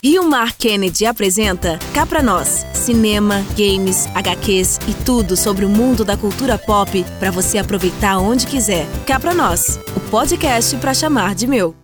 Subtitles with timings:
[0.00, 2.64] Rio Mar Kennedy apresenta Cá Pra Nós.
[2.72, 8.46] Cinema, games, HQs e tudo sobre o mundo da cultura pop para você aproveitar onde
[8.46, 8.86] quiser.
[9.04, 11.74] Cá Pra Nós, o podcast para chamar de meu.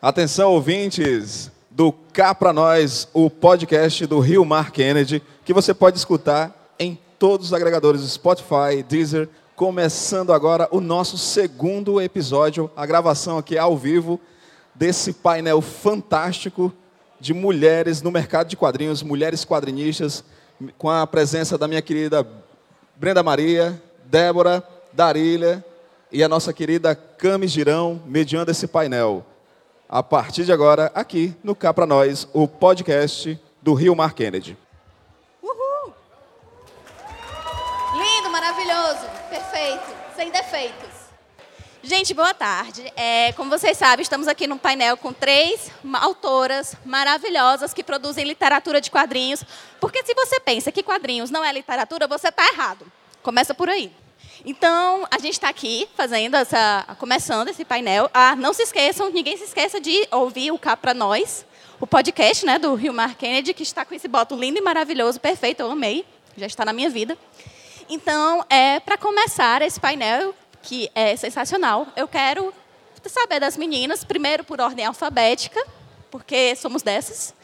[0.00, 5.98] Atenção, ouvintes do Cá Pra Nós, o podcast do Rio Mar Kennedy, que você pode
[5.98, 13.36] escutar em todos os agregadores Spotify, Deezer, começando agora o nosso segundo episódio, a gravação
[13.36, 14.18] aqui ao vivo
[14.74, 16.72] desse painel fantástico
[17.20, 20.24] de mulheres no mercado de quadrinhos, mulheres quadrinistas,
[20.76, 22.26] com a presença da minha querida
[22.96, 25.64] Brenda Maria, Débora, Darília
[26.10, 29.24] e a nossa querida Cami Girão, mediando esse painel.
[29.88, 34.56] A partir de agora, aqui no Cá Pra Nós, o podcast do Rio Mar Kennedy.
[35.42, 35.94] Uhul!
[37.94, 40.87] Lindo, maravilhoso, perfeito, sem defeitos.
[41.88, 42.92] Gente, boa tarde.
[42.94, 48.78] É, como vocês sabem, estamos aqui no painel com três autoras maravilhosas que produzem literatura
[48.78, 49.42] de quadrinhos.
[49.80, 52.84] Porque se você pensa que quadrinhos não é literatura, você está errado.
[53.22, 53.90] Começa por aí.
[54.44, 58.10] Então, a gente está aqui fazendo essa, começando esse painel.
[58.12, 61.46] Ah, não se esqueçam, ninguém se esqueça de ouvir o Cá para nós,
[61.80, 65.18] o podcast, né, do Rio Mar Kennedy, que está com esse boto lindo e maravilhoso,
[65.18, 66.04] perfeito, eu amei,
[66.36, 67.16] já está na minha vida.
[67.88, 70.34] Então, é para começar esse painel,
[70.68, 71.86] que é sensacional.
[71.96, 72.52] Eu quero
[73.06, 75.58] saber das meninas, primeiro por ordem alfabética,
[76.10, 77.34] porque somos dessas.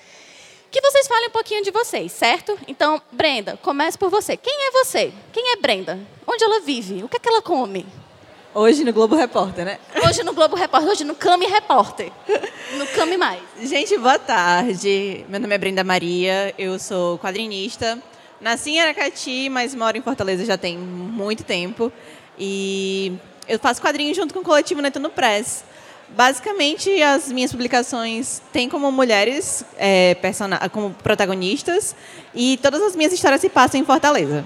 [0.70, 2.58] Que vocês falem um pouquinho de vocês, certo?
[2.68, 4.36] Então, Brenda, comece por você.
[4.36, 5.10] Quem é você?
[5.32, 5.98] Quem é Brenda?
[6.26, 7.02] Onde ela vive?
[7.02, 7.86] O que é que ela come?
[8.52, 9.78] Hoje no Globo Repórter, né?
[10.06, 12.12] Hoje no Globo Repórter, hoje no Cami Repórter.
[12.76, 13.40] No Cami Mais.
[13.58, 15.24] Gente, boa tarde.
[15.30, 17.98] Meu nome é Brenda Maria, eu sou quadrinista.
[18.38, 21.90] Nasci em Aracati, mas moro em Fortaleza já tem muito tempo.
[22.38, 23.12] E
[23.48, 25.64] eu faço quadrinhos junto com o coletivo Netuno Press.
[26.08, 30.16] Basicamente, as minhas publicações têm como mulheres é,
[30.70, 31.96] como protagonistas
[32.34, 34.44] e todas as minhas histórias se passam em Fortaleza.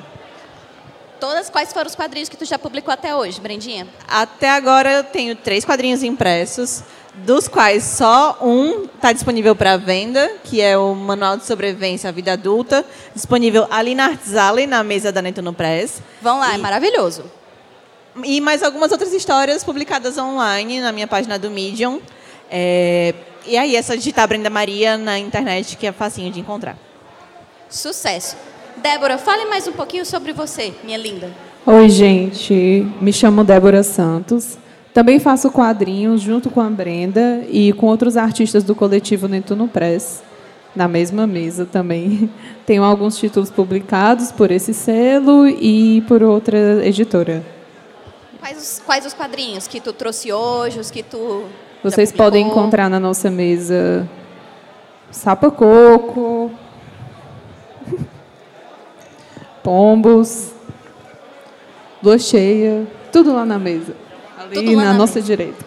[1.20, 3.88] Todas, quais foram os quadrinhos que tu já publicou até hoje, Brendinha?
[4.06, 10.30] Até agora eu tenho três quadrinhos impressos, dos quais só um está disponível para venda,
[10.44, 12.84] que é o Manual de Sobrevivência à Vida Adulta,
[13.14, 16.00] disponível ali na Artzale, na mesa da Netuno Press.
[16.22, 16.54] Vão lá, é e...
[16.54, 17.24] é maravilhoso.
[18.24, 22.00] E mais algumas outras histórias publicadas online na minha página do Medium.
[22.50, 23.14] É...
[23.46, 26.76] E aí, essa digitar Brenda Maria na internet, que é facinho de encontrar.
[27.70, 28.36] Sucesso.
[28.76, 31.30] Débora, fale mais um pouquinho sobre você, minha linda.
[31.66, 32.86] Oi, gente.
[33.00, 34.58] Me chamo Débora Santos.
[34.94, 40.22] Também faço quadrinhos junto com a Brenda e com outros artistas do coletivo Netuno Press,
[40.74, 42.30] na mesma mesa também.
[42.66, 47.44] Tenho alguns títulos publicados por esse selo e por outra editora.
[48.40, 51.44] Quais os, quais os quadrinhos que tu trouxe hoje, os que tu.
[51.82, 54.08] Vocês podem encontrar na nossa mesa
[55.10, 56.50] Sapa Coco,
[59.62, 60.52] Pombos,
[62.02, 63.96] Lua Cheia, tudo lá na mesa.
[64.38, 65.26] Ali na, na, nossa mesa.
[65.26, 65.64] direita.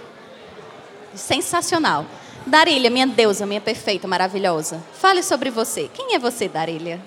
[1.14, 2.06] Sensacional.
[2.46, 4.82] Darília, minha deusa, minha perfeita, maravilhosa.
[4.94, 5.90] Fale sobre você.
[5.94, 7.00] Quem é você, Darília?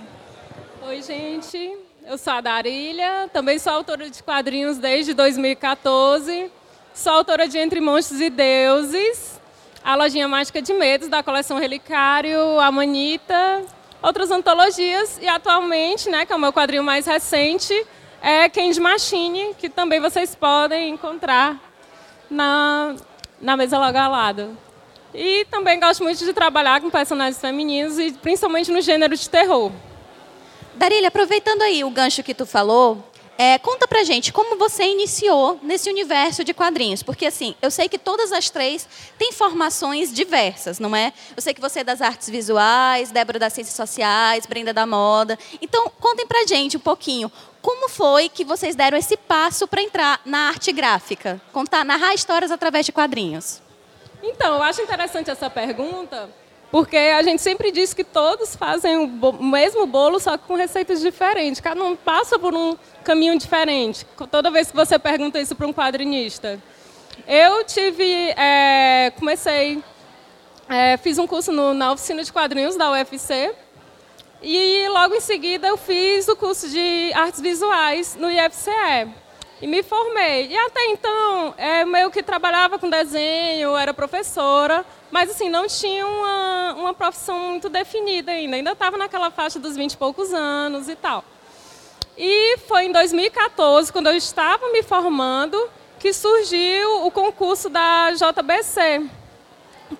[0.86, 1.78] Oi, gente.
[2.06, 6.50] Eu sou a Darília, também sou autora de quadrinhos desde 2014.
[6.92, 9.40] Sou autora de Entre Monstros e Deuses,
[9.82, 13.62] a Lojinha Mágica de Medos, da coleção Relicário, a Manita,
[14.02, 15.18] outras antologias.
[15.22, 17.74] E atualmente, né, que é o meu quadrinho mais recente,
[18.20, 21.58] é Candy Machine, que também vocês podem encontrar
[22.28, 22.96] na,
[23.40, 24.58] na mesa logo ao lado.
[25.14, 29.72] E também gosto muito de trabalhar com personagens femininos e principalmente no gênero de terror.
[30.76, 33.02] Darília, aproveitando aí o gancho que tu falou,
[33.36, 37.02] é, conta pra gente como você iniciou nesse universo de quadrinhos.
[37.02, 38.86] Porque, assim, eu sei que todas as três
[39.18, 41.12] têm formações diversas, não é?
[41.36, 45.38] Eu sei que você é das artes visuais, Débora das ciências sociais, Brenda da moda.
[45.60, 47.30] Então, contem pra gente um pouquinho.
[47.60, 51.40] Como foi que vocês deram esse passo para entrar na arte gráfica?
[51.52, 53.62] Contar, narrar histórias através de quadrinhos.
[54.22, 56.30] Então, eu acho interessante essa pergunta,
[56.74, 61.00] porque a gente sempre diz que todos fazem o mesmo bolo, só que com receitas
[61.00, 61.60] diferentes.
[61.60, 64.04] Cada um passa por um caminho diferente.
[64.28, 66.60] Toda vez que você pergunta isso para um quadrinista.
[67.28, 69.84] Eu tive, é, comecei,
[70.68, 73.54] é, fiz um curso no, na oficina de quadrinhos da UFC.
[74.42, 79.14] E logo em seguida eu fiz o curso de artes visuais no IFCE.
[79.62, 80.48] E me formei.
[80.48, 84.84] E até então, é, meio que trabalhava com desenho, era professora,
[85.14, 88.56] mas assim, não tinha uma, uma profissão muito definida ainda.
[88.56, 91.24] Ainda estava naquela faixa dos 20 e poucos anos e tal.
[92.18, 95.70] E foi em 2014, quando eu estava me formando,
[96.00, 99.08] que surgiu o concurso da JBC,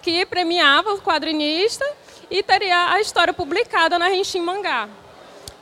[0.03, 1.89] que premiava o quadrinista
[2.29, 4.89] e teria a história publicada na Renchim Mangá.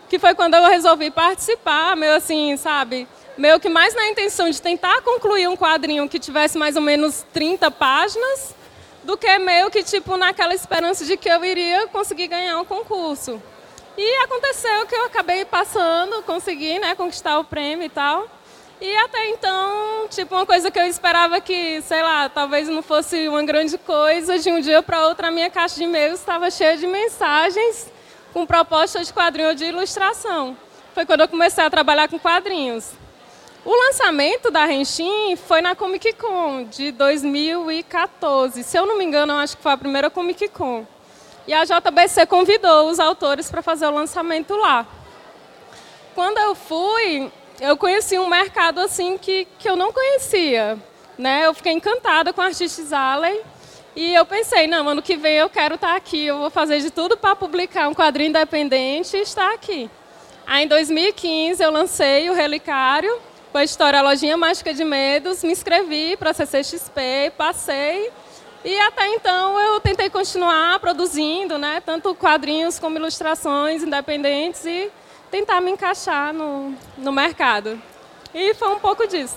[0.08, 3.06] Que foi quando eu resolvi participar, meio assim, sabe?
[3.36, 7.22] Meio que mais na intenção de tentar concluir um quadrinho que tivesse mais ou menos
[7.34, 8.54] 30 páginas,
[9.04, 13.42] do que meio que tipo naquela esperança de que eu iria conseguir ganhar um concurso.
[13.96, 18.26] E aconteceu que eu acabei passando, consegui né, conquistar o prêmio e tal.
[18.80, 23.28] E até então, tipo, uma coisa que eu esperava que, sei lá, talvez não fosse
[23.28, 26.76] uma grande coisa, de um dia para outro a minha caixa de e-mails estava cheia
[26.76, 27.92] de mensagens
[28.32, 30.56] com propostas de quadrinho de ilustração.
[30.94, 32.90] Foi quando eu comecei a trabalhar com quadrinhos.
[33.64, 38.64] O lançamento da Renshin foi na Comic Con de 2014.
[38.64, 40.84] Se eu não me engano, acho que foi a primeira Comic Con.
[41.46, 44.84] E a JBC convidou os autores para fazer o lançamento lá.
[46.12, 47.30] Quando eu fui,
[47.60, 50.76] eu conheci um mercado assim que, que eu não conhecia.
[51.16, 51.46] Né?
[51.46, 53.42] Eu fiquei encantada com a Artistes Alley.
[53.94, 56.90] E eu pensei, não, ano que vem eu quero estar aqui, eu vou fazer de
[56.90, 59.88] tudo para publicar um quadrinho independente e estar aqui.
[60.44, 63.20] Aí em 2015 eu lancei o Relicário,
[63.52, 68.10] com a Lojinha Mágica de Medos, me inscrevi para a CCXP, passei.
[68.64, 74.90] E até então eu tentei continuar produzindo, né, tanto quadrinhos como ilustrações independentes e
[75.30, 77.78] tentar me encaixar no, no mercado.
[78.32, 79.36] E foi um pouco disso.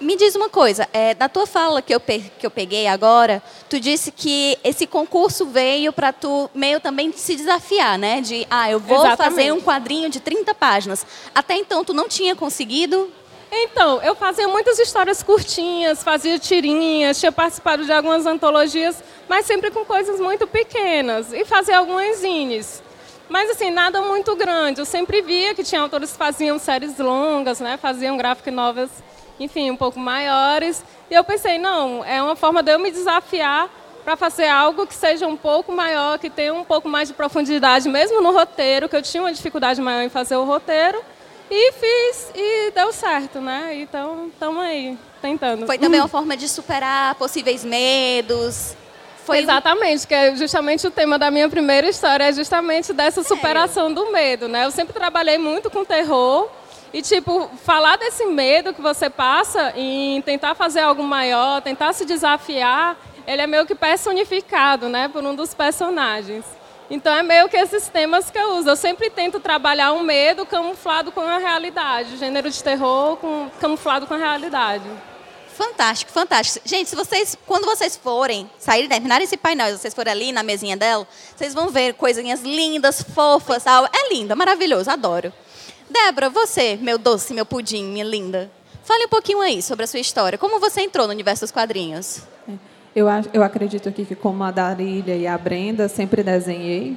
[0.00, 3.78] Me diz uma coisa, é, da tua fala que eu, que eu peguei agora, tu
[3.78, 8.20] disse que esse concurso veio para tu meio também se desafiar, né?
[8.20, 9.36] De, ah, eu vou Exatamente.
[9.36, 11.06] fazer um quadrinho de 30 páginas.
[11.32, 13.08] Até então, tu não tinha conseguido?
[13.50, 19.70] Então, eu fazia muitas histórias curtinhas, fazia tirinhas, tinha participado de algumas antologias, mas sempre
[19.70, 21.32] com coisas muito pequenas.
[21.32, 22.82] E fazia algumas zines.
[23.28, 24.80] Mas, assim, nada muito grande.
[24.80, 27.76] Eu sempre via que tinha autores que faziam séries longas, né?
[27.76, 28.90] faziam graphic novels,
[29.38, 30.84] enfim, um pouco maiores.
[31.10, 33.70] E eu pensei, não, é uma forma de eu me desafiar
[34.04, 37.88] para fazer algo que seja um pouco maior, que tenha um pouco mais de profundidade,
[37.88, 41.02] mesmo no roteiro, que eu tinha uma dificuldade maior em fazer o roteiro.
[41.50, 43.70] E fiz e deu certo, né?
[43.74, 45.66] Então, estamos aí, tentando.
[45.66, 48.74] Foi também uma forma de superar possíveis medos,
[49.24, 53.90] foi Exatamente, que é justamente o tema da minha primeira história, é justamente dessa superação
[53.92, 54.66] do medo, né?
[54.66, 56.50] Eu sempre trabalhei muito com terror
[56.92, 62.04] e, tipo, falar desse medo que você passa em tentar fazer algo maior, tentar se
[62.04, 66.44] desafiar, ele é meio que personificado, né, por um dos personagens.
[66.94, 68.68] Então é meio que esses temas que eu uso.
[68.68, 74.06] Eu sempre tento trabalhar um medo camuflado com a realidade, gênero de terror com, camuflado
[74.06, 74.84] com a realidade.
[75.54, 76.68] Fantástico, fantástico.
[76.68, 80.44] Gente, se vocês, quando vocês forem sair, terminar esse painel, e vocês forem ali na
[80.44, 81.04] mesinha dela,
[81.36, 83.86] vocês vão ver coisinhas lindas, fofas, tal.
[83.86, 85.32] É lindo, maravilhoso, adoro.
[85.90, 88.48] Débora, você, meu doce, meu pudim, minha linda.
[88.84, 90.38] Fale um pouquinho aí sobre a sua história.
[90.38, 92.22] Como você entrou no universo dos quadrinhos?
[92.94, 96.96] Eu, eu acredito aqui que, como a Darília e a Brenda, sempre desenhei.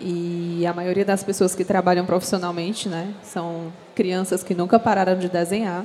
[0.00, 5.28] E a maioria das pessoas que trabalham profissionalmente né, são crianças que nunca pararam de
[5.28, 5.84] desenhar.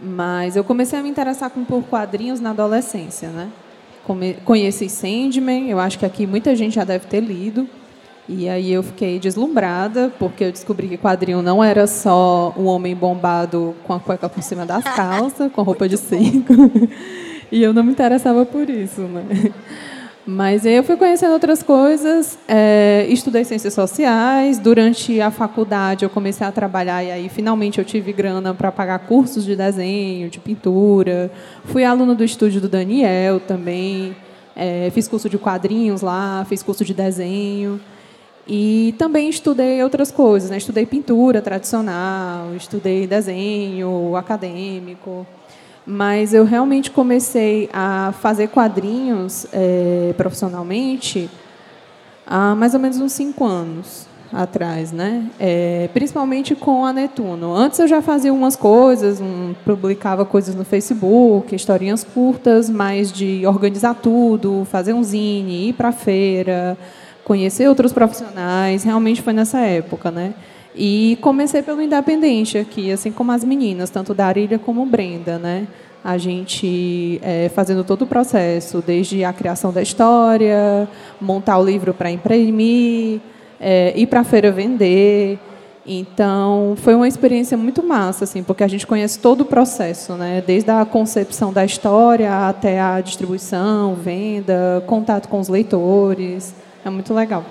[0.00, 3.50] Mas eu comecei a me interessar por quadrinhos na adolescência, né?
[4.44, 7.68] Conheci Sandman, eu acho que aqui muita gente já deve ter lido.
[8.28, 12.96] E aí eu fiquei deslumbrada, porque eu descobri que quadrinho não era só um homem
[12.96, 16.52] bombado com a cueca por cima das calças, com roupa de cinco.
[17.52, 19.52] E eu não me interessava por isso, né?
[20.26, 24.58] Mas eu fui conhecendo outras coisas, é, estudei ciências sociais.
[24.58, 29.00] Durante a faculdade eu comecei a trabalhar e aí finalmente eu tive grana para pagar
[29.00, 31.30] cursos de desenho, de pintura.
[31.64, 34.16] Fui aluna do estúdio do Daniel também.
[34.56, 37.78] É, fiz curso de quadrinhos lá, fiz curso de desenho.
[38.48, 40.56] E também estudei outras coisas, né?
[40.56, 45.26] Estudei pintura tradicional, estudei desenho acadêmico
[45.86, 51.28] mas eu realmente comecei a fazer quadrinhos é, profissionalmente
[52.26, 55.26] há mais ou menos uns cinco anos atrás, né?
[55.38, 57.54] É, principalmente com a Netuno.
[57.54, 63.46] Antes eu já fazia umas coisas, um, publicava coisas no Facebook, historinhas curtas, mais de
[63.46, 66.78] organizar tudo, fazer um zine, ir para feira,
[67.24, 68.84] conhecer outros profissionais.
[68.84, 70.32] Realmente foi nessa época, né?
[70.74, 75.66] E comecei pelo Independente aqui, assim como as meninas, tanto Darília como Brenda, né?
[76.02, 80.88] A gente é, fazendo todo o processo, desde a criação da história,
[81.20, 83.20] montar o livro para imprimir,
[83.60, 85.38] é, ir para a feira vender.
[85.86, 90.42] Então, foi uma experiência muito massa, assim, porque a gente conhece todo o processo, né?
[90.44, 96.54] desde a concepção da história até a distribuição, venda, contato com os leitores.
[96.84, 97.44] É muito legal.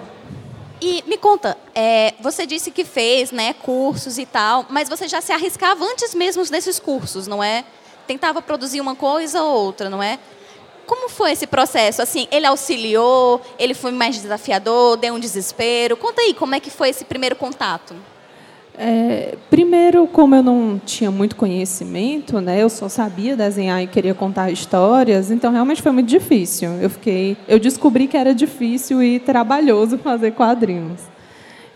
[0.82, 5.22] E me conta, é, você disse que fez né, cursos e tal, mas você já
[5.22, 7.64] se arriscava antes mesmo desses cursos, não é?
[8.08, 10.18] Tentava produzir uma coisa ou outra, não é?
[10.92, 12.02] como foi esse processo?
[12.02, 15.96] Assim, ele auxiliou, ele foi mais desafiador, deu um desespero?
[15.96, 17.96] Conta aí, como é que foi esse primeiro contato?
[18.84, 24.16] É, primeiro, como eu não tinha muito conhecimento, né, eu só sabia desenhar e queria
[24.16, 26.72] contar histórias, então realmente foi muito difícil.
[26.82, 31.00] Eu fiquei, eu descobri que era difícil e trabalhoso fazer quadrinhos.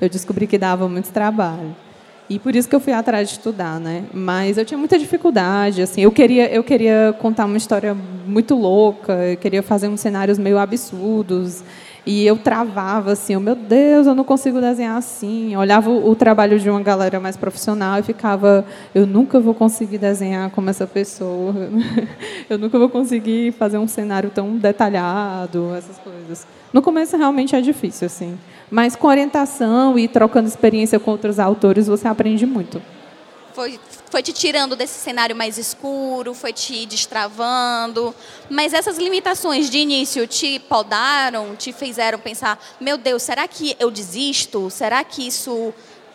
[0.02, 1.76] Eu descobri que dava muito trabalho.
[2.28, 4.06] E por isso que eu fui atrás de estudar, né?
[4.12, 6.02] Mas eu tinha muita dificuldade, assim.
[6.02, 7.96] Eu queria, eu queria contar uma história
[8.26, 9.14] muito louca.
[9.14, 11.64] Eu queria fazer uns cenários meio absurdos.
[12.06, 15.54] E eu travava assim, oh, meu Deus, eu não consigo desenhar assim.
[15.54, 19.56] Eu olhava o, o, trabalho de uma galera mais profissional e ficava, eu nunca vou
[19.56, 21.54] conseguir desenhar como essa pessoa.
[22.48, 26.46] eu nunca vou conseguir fazer um cenário tão detalhado, essas coisas.
[26.72, 28.38] No começo realmente é difícil assim.
[28.70, 32.80] Mas com orientação e trocando experiência com outros autores, você aprende muito.
[33.54, 33.80] Foi,
[34.16, 38.16] foi te tirando desse cenário mais escuro, foi te destravando.
[38.50, 43.92] Mas essas limitações de início te podaram, te fizeram pensar: meu Deus, será que eu
[43.92, 44.70] desisto?
[44.70, 45.74] Será que isso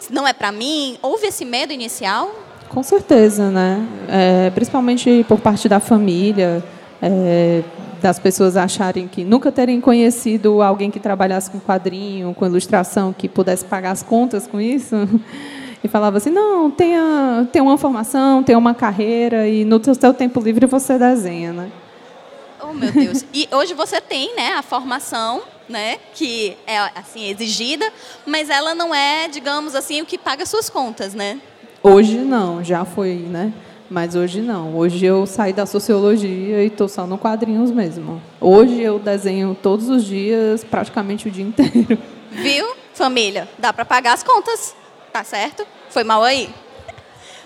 [0.09, 0.97] não é para mim?
[1.03, 2.35] Houve esse medo inicial?
[2.71, 3.87] Com certeza, né?
[4.09, 6.65] É, principalmente por parte da família.
[7.03, 7.63] É,
[8.01, 13.29] das pessoas acharem que nunca terem conhecido alguém que trabalhasse com quadrinho, com ilustração, que
[13.29, 14.97] pudesse pagar as contas com isso.
[15.83, 20.41] E falava assim, não, tenha, tenha uma formação, tenha uma carreira e no seu tempo
[20.41, 21.71] livre você desenha, né?
[22.63, 23.25] Oh, meu Deus.
[23.33, 27.91] E hoje você tem, né, a formação, né, que é assim exigida,
[28.27, 31.41] mas ela não é, digamos assim, o que paga suas contas, né?
[31.83, 33.53] Hoje não, já foi, né?
[33.89, 34.77] Mas hoje não.
[34.77, 38.23] Hoje eu saí da sociologia e estou só no quadrinhos mesmo.
[38.41, 41.99] Hoje eu desenho todos os dias, praticamente o dia inteiro.
[42.31, 43.49] Viu, família?
[43.59, 44.77] Dá para pagar as contas,
[45.13, 45.67] tá certo?
[45.91, 46.53] Foi mal aí?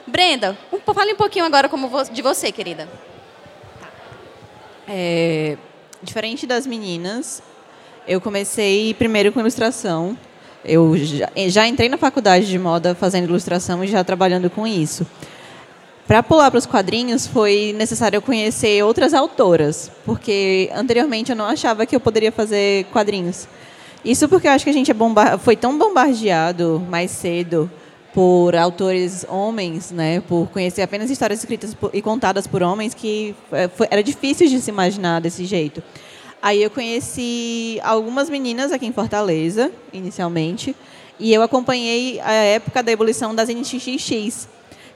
[0.06, 0.56] Brenda,
[0.94, 2.88] fale um pouquinho agora como de você, querida.
[4.86, 5.56] É,
[6.02, 7.42] diferente das meninas,
[8.06, 10.16] eu comecei primeiro com ilustração.
[10.64, 15.06] Eu já, já entrei na faculdade de moda fazendo ilustração e já trabalhando com isso.
[16.06, 21.86] Para pular para os quadrinhos, foi necessário conhecer outras autoras, porque anteriormente eu não achava
[21.86, 23.48] que eu poderia fazer quadrinhos.
[24.04, 27.70] Isso porque eu acho que a gente é bomba foi tão bombardeado mais cedo
[28.12, 33.34] por autores homens, né, por conhecer apenas histórias escritas por, e contadas por homens, que
[33.50, 35.82] é, foi, era difícil de se imaginar desse jeito.
[36.40, 40.76] Aí eu conheci algumas meninas aqui em Fortaleza, inicialmente,
[41.18, 44.48] e eu acompanhei a época da ebulição das NXX,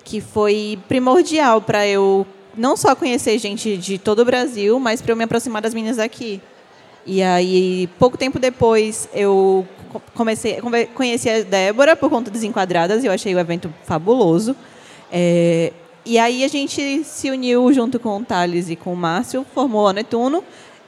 [0.05, 5.13] que foi primordial para eu não só conhecer gente de todo o Brasil, mas para
[5.13, 6.41] eu me aproximar das meninas daqui.
[7.07, 9.67] E aí, pouco tempo depois, eu
[10.15, 10.61] comecei
[10.95, 14.55] conheci a Débora por conta das Enquadradas, e eu achei o evento fabuloso.
[15.11, 15.73] É,
[16.05, 19.89] e aí a gente se uniu junto com o Thales e com o Márcio, formou
[19.89, 20.45] a Netuno,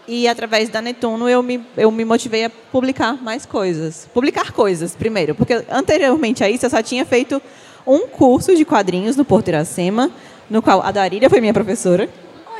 [0.07, 4.09] e através da Netuno eu me, eu me motivei a publicar mais coisas.
[4.13, 7.41] Publicar coisas, primeiro, porque anteriormente a isso eu só tinha feito
[7.87, 10.11] um curso de quadrinhos no Porto Iracema,
[10.49, 12.09] no qual a Darília foi minha professora.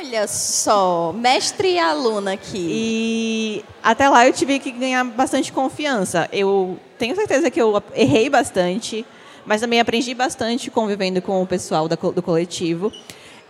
[0.03, 2.57] Olha só, mestre e aluna aqui.
[2.57, 6.27] E até lá eu tive que ganhar bastante confiança.
[6.33, 9.05] Eu tenho certeza que eu errei bastante,
[9.45, 12.91] mas também aprendi bastante convivendo com o pessoal do coletivo.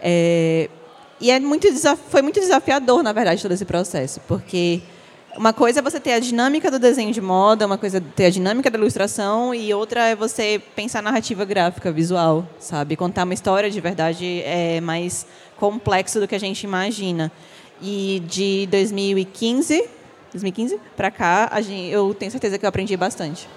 [0.01, 0.70] É,
[1.22, 1.70] e é muito
[2.10, 4.81] foi muito desafiador, na verdade, todo esse processo, porque
[5.38, 8.25] uma coisa é você ter a dinâmica do desenho de moda, uma coisa é ter
[8.25, 12.95] a dinâmica da ilustração e outra é você pensar narrativa gráfica, visual, sabe?
[12.95, 15.25] Contar uma história de verdade é mais
[15.57, 17.31] complexo do que a gente imagina.
[17.81, 19.89] E de 2015,
[20.31, 23.47] 2015 para cá, gente, eu tenho certeza que eu aprendi bastante.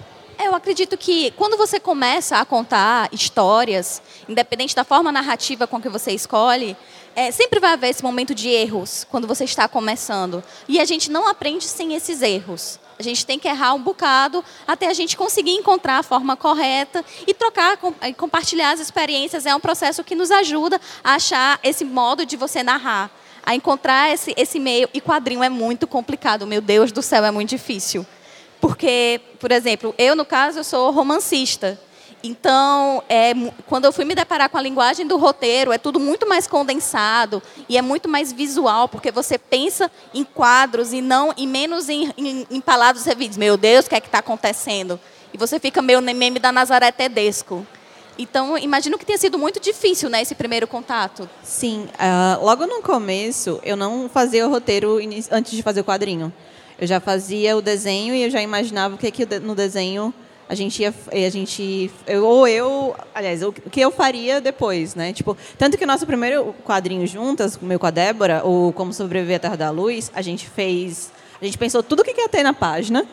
[0.43, 5.87] Eu acredito que quando você começa a contar histórias, independente da forma narrativa com que
[5.87, 6.75] você escolhe,
[7.15, 10.43] é, sempre vai haver esse momento de erros quando você está começando.
[10.67, 12.79] E a gente não aprende sem esses erros.
[12.99, 17.03] A gente tem que errar um bocado até a gente conseguir encontrar a forma correta
[17.25, 19.45] e trocar e compartilhar as experiências.
[19.45, 23.09] É um processo que nos ajuda a achar esse modo de você narrar,
[23.45, 24.89] a encontrar esse, esse meio.
[24.93, 28.05] E quadrinho é muito complicado, meu Deus do céu, é muito difícil.
[28.61, 31.79] Porque, por exemplo, eu, no caso, eu sou romancista.
[32.25, 33.33] Então, é,
[33.67, 37.41] quando eu fui me deparar com a linguagem do roteiro, é tudo muito mais condensado
[37.69, 42.11] e é muito mais visual, porque você pensa em quadros e não e menos em,
[42.17, 43.37] em, em palavras revidas.
[43.37, 44.99] Meu Deus, o que é que está acontecendo?
[45.31, 47.65] E você fica meio meme da Nazaré Tedesco.
[48.17, 51.29] Então, imagino que tenha sido muito difícil, né, esse primeiro contato.
[51.43, 51.87] Sim.
[51.93, 54.97] Uh, logo no começo, eu não fazia o roteiro
[55.29, 56.33] antes de fazer o quadrinho.
[56.79, 60.11] Eu já fazia o desenho e eu já imaginava o que, que no desenho
[60.47, 65.11] a gente ia, a gente, eu, ou eu, aliás, o que eu faria depois, né?
[65.11, 69.37] Tipo, tanto que o nosso primeiro quadrinho juntas, meu com a Débora, o Como Sobreviver
[69.37, 71.11] à Terra da Luz, a gente fez,
[71.41, 73.05] a gente pensou tudo o que ia ter na página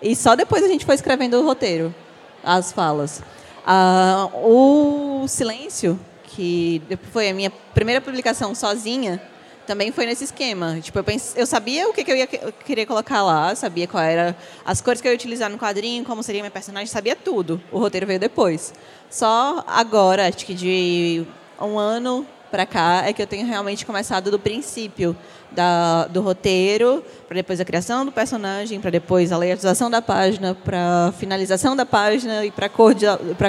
[0.00, 1.94] e só depois a gente foi escrevendo o roteiro,
[2.42, 3.22] as falas.
[3.64, 9.22] Ah, o Silêncio, que foi a minha primeira publicação sozinha,
[9.66, 10.78] também foi nesse esquema.
[10.80, 13.86] Tipo, eu, pense, eu sabia o que, que eu ia eu querer colocar lá, sabia
[13.86, 17.16] qual era as cores que eu ia utilizar no quadrinho, como seria minha personagem, sabia
[17.16, 17.60] tudo.
[17.70, 18.72] O roteiro veio depois.
[19.10, 21.24] Só agora, acho que de
[21.60, 25.16] um ano para cá, é que eu tenho realmente começado do princípio
[25.50, 30.54] da, do roteiro, para depois a criação do personagem, para depois a layerização da página,
[30.54, 32.94] para finalização da página e para cor,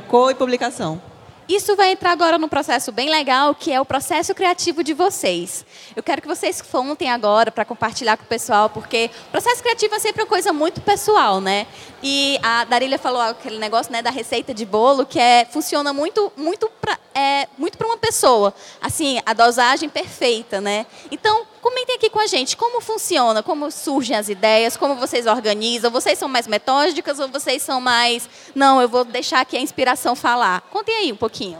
[0.07, 1.01] cor e publicação.
[1.47, 5.65] Isso vai entrar agora num processo bem legal, que é o processo criativo de vocês.
[5.95, 9.99] Eu quero que vocês fontem agora para compartilhar com o pessoal, porque processo criativo é
[9.99, 11.67] sempre uma coisa muito pessoal, né?
[12.01, 16.31] E a Darília falou aquele negócio né, da receita de bolo, que é, funciona muito,
[16.35, 18.53] muito para é, muito uma pessoa.
[18.81, 20.85] Assim, a dosagem perfeita, né?
[21.11, 25.89] Então, comentem aqui com a gente como funciona, como surgem as ideias, como vocês organizam.
[25.89, 28.29] Vocês são mais metódicas ou vocês são mais.
[28.53, 30.61] Não, eu vou deixar aqui a inspiração falar.
[30.69, 31.57] Contem aí um pouquinho.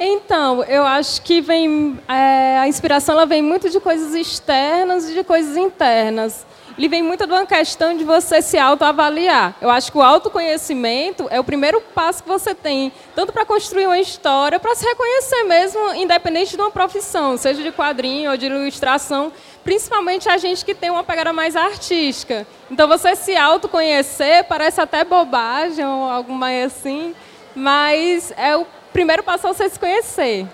[0.00, 5.12] Então, eu acho que vem é, a inspiração ela vem muito de coisas externas e
[5.12, 6.46] de coisas internas
[6.80, 9.54] ele vem muito de uma questão de você se autoavaliar.
[9.60, 13.84] Eu acho que o autoconhecimento é o primeiro passo que você tem, tanto para construir
[13.84, 18.46] uma história, para se reconhecer mesmo, independente de uma profissão, seja de quadrinho ou de
[18.46, 19.30] ilustração,
[19.62, 22.46] principalmente a gente que tem uma pegada mais artística.
[22.70, 27.14] Então, você se autoconhecer parece até bobagem ou algo mais assim,
[27.54, 30.46] mas é o primeiro passo a você se conhecer.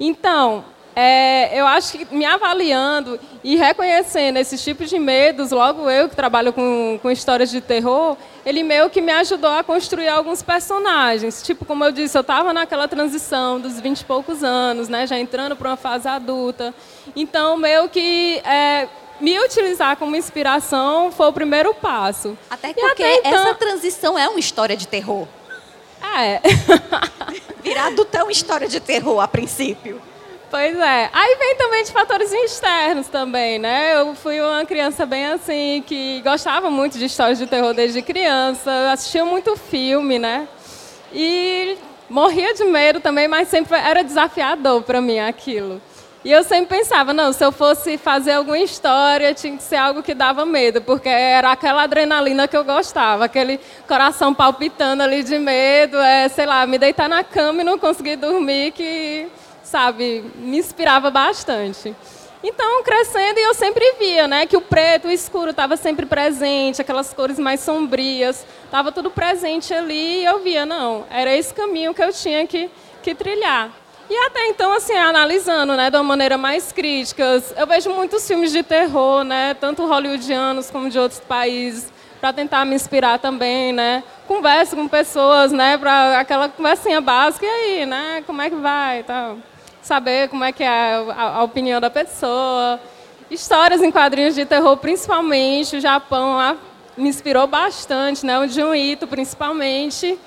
[0.00, 6.08] Então, é, eu acho que me avaliando e reconhecendo esses tipos de medos, logo eu
[6.08, 10.42] que trabalho com, com histórias de terror, ele meio que me ajudou a construir alguns
[10.42, 11.42] personagens.
[11.42, 15.18] Tipo, como eu disse, eu estava naquela transição dos 20 e poucos anos, né, já
[15.18, 16.74] entrando para uma fase adulta.
[17.16, 18.86] Então, meio que é,
[19.18, 22.36] me utilizar como inspiração foi o primeiro passo.
[22.50, 23.32] Até porque até então...
[23.32, 25.26] essa transição é uma história de terror.
[26.02, 26.40] É.
[27.62, 30.02] Virar adulto é uma história de terror, a princípio.
[30.52, 31.08] Pois é.
[31.14, 33.98] Aí vem também de fatores externos também, né?
[33.98, 38.92] Eu fui uma criança bem assim, que gostava muito de histórias de terror desde criança,
[38.92, 40.46] assistia muito filme, né?
[41.10, 45.80] E morria de medo também, mas sempre era desafiador para mim aquilo.
[46.22, 50.02] E eu sempre pensava, não, se eu fosse fazer alguma história, tinha que ser algo
[50.02, 55.38] que dava medo, porque era aquela adrenalina que eu gostava, aquele coração palpitando ali de
[55.38, 59.30] medo, é, sei lá, me deitar na cama e não conseguir dormir, que
[59.72, 61.96] sabe, me inspirava bastante.
[62.44, 67.14] Então, crescendo, eu sempre via né, que o preto, o escuro estava sempre presente, aquelas
[67.14, 72.02] cores mais sombrias, estava tudo presente ali, e eu via, não, era esse caminho que
[72.02, 72.68] eu tinha que,
[73.02, 73.70] que trilhar.
[74.10, 78.52] E até então, assim, analisando né, de uma maneira mais crítica, eu vejo muitos filmes
[78.52, 84.04] de terror, né, tanto hollywoodianos como de outros países, para tentar me inspirar também, né?
[84.28, 89.02] Converso com pessoas, né, para aquela conversinha básica, e aí, né, como é que vai
[89.04, 89.38] tal
[89.82, 92.80] saber como é que é a, a opinião da pessoa.
[93.30, 96.56] Histórias em quadrinhos de terror, principalmente, o Japão
[96.96, 98.38] me inspirou bastante, né?
[98.38, 100.18] o Junito, principalmente.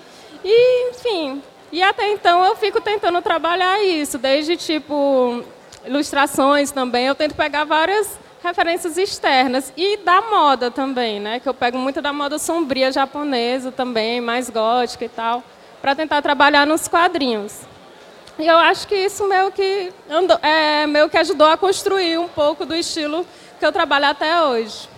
[0.44, 1.42] E, enfim,
[1.72, 5.44] e até então eu fico tentando trabalhar isso, desde tipo
[5.86, 11.40] ilustrações também, eu tento pegar várias referências externas e da moda também, né?
[11.40, 15.44] Que eu pego muito da moda sombria japonesa também, mais gótica e tal,
[15.82, 17.62] para tentar trabalhar nos quadrinhos.
[18.38, 22.28] E eu acho que isso meio que, andou, é, meio que ajudou a construir um
[22.28, 23.26] pouco do estilo
[23.58, 24.90] que eu trabalho até hoje.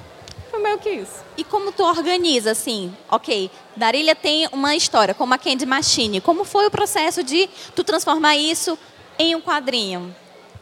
[0.49, 1.23] Foi meio que isso.
[1.37, 6.19] E como tu organiza, assim, ok, Darília tem uma história, como a Candy Machine.
[6.19, 8.77] Como foi o processo de tu transformar isso
[9.19, 10.15] em um quadrinho?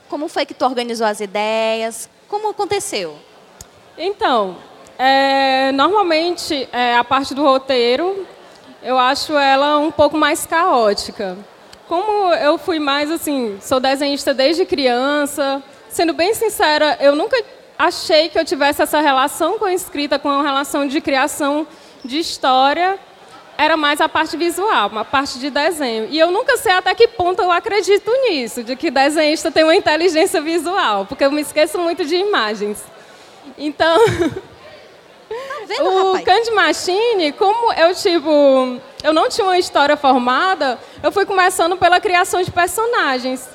[0.10, 2.10] Como foi que tu organizou as ideias?
[2.28, 3.18] Como aconteceu?
[3.98, 4.58] Então,
[5.00, 8.28] é, normalmente é, a parte do roteiro,
[8.84, 11.38] eu acho ela um pouco mais caótica.
[11.88, 17.38] Como eu fui mais assim, sou desenhista desde criança, sendo bem sincera, eu nunca
[17.78, 21.68] achei que eu tivesse essa relação com a escrita, com a relação de criação
[22.04, 22.98] de história,
[23.58, 26.08] era mais a parte visual, uma parte de desenho.
[26.10, 29.76] E eu nunca sei até que ponto eu acredito nisso, de que desenhista tem uma
[29.76, 32.84] inteligência visual, porque eu me esqueço muito de imagens.
[33.58, 34.04] Então,
[35.68, 36.26] vendo, o rapaz?
[36.26, 42.00] Candy Machine, como eu, tipo, eu não tinha uma história formada, eu fui começando pela
[42.00, 43.48] criação de personagens.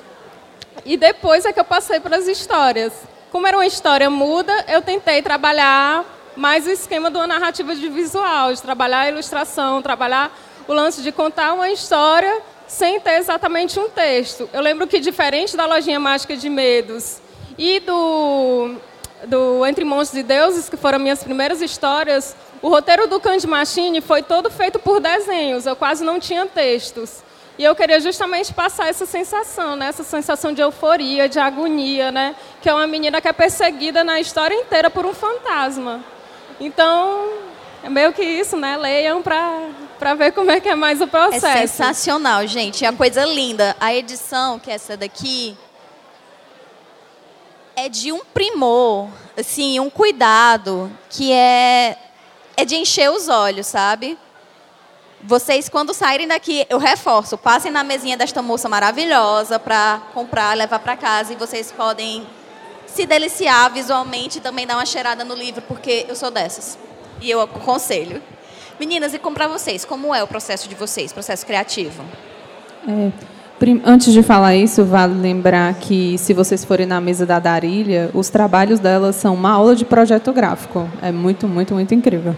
[0.85, 2.93] E depois é que eu passei para as histórias.
[3.31, 6.05] Como era uma história muda, eu tentei trabalhar
[6.37, 11.03] mais o esquema de uma narrativa de visual, de trabalhar a ilustração, trabalhar o lance
[11.03, 14.49] de contar uma história sem ter exatamente um texto.
[14.53, 17.21] Eu lembro que, diferente da Lojinha Mágica de Medos
[17.59, 18.77] e do,
[19.27, 24.01] do Entre Monstros e Deuses, que foram minhas primeiras histórias, o roteiro do Candy Machine
[24.01, 27.23] foi todo feito por desenhos, eu quase não tinha textos.
[27.59, 29.89] E eu queria justamente passar essa sensação, né?
[29.89, 32.35] essa sensação de euforia, de agonia, né?
[32.63, 36.03] que é uma menina que é perseguida na história inteira por um fantasma.
[36.59, 37.29] Então,
[37.83, 38.77] é meio que isso, né?
[38.77, 41.47] Leiam para ver como é que é mais o processo.
[41.47, 42.85] É sensacional, gente.
[42.85, 43.75] É uma coisa linda.
[43.81, 45.57] A edição, que é essa daqui,
[47.85, 51.97] é de um primor, assim, um cuidado que é,
[52.57, 54.19] é de encher os olhos, sabe?
[55.23, 60.79] Vocês, quando saírem daqui, eu reforço, passem na mesinha desta moça maravilhosa para comprar, levar
[60.79, 62.27] para casa e vocês podem
[62.87, 66.79] se deliciar visualmente e também dar uma cheirada no livro, porque eu sou dessas.
[67.21, 68.23] E eu aconselho.
[68.79, 72.03] Meninas, e como para vocês, como é o processo de vocês, processo criativo?
[72.89, 73.40] É,
[73.85, 78.29] antes de falar isso, vale lembrar que se vocês forem na mesa da Darília, os
[78.31, 80.89] trabalhos dela são uma aula de projeto gráfico.
[81.03, 82.35] É muito, muito, muito incrível.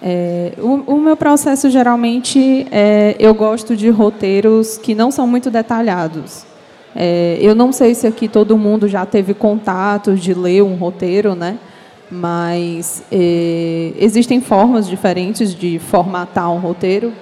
[0.00, 5.50] É, o, o, meu processo geralmente é, eu gosto de roteiros que não são muito
[5.50, 6.44] detalhados.
[6.94, 11.34] É, eu não sei se aqui todo mundo já teve contato de ler um roteiro,
[11.34, 11.58] né?
[12.10, 17.12] mas é, existem formas diferentes de formatar um roteiro.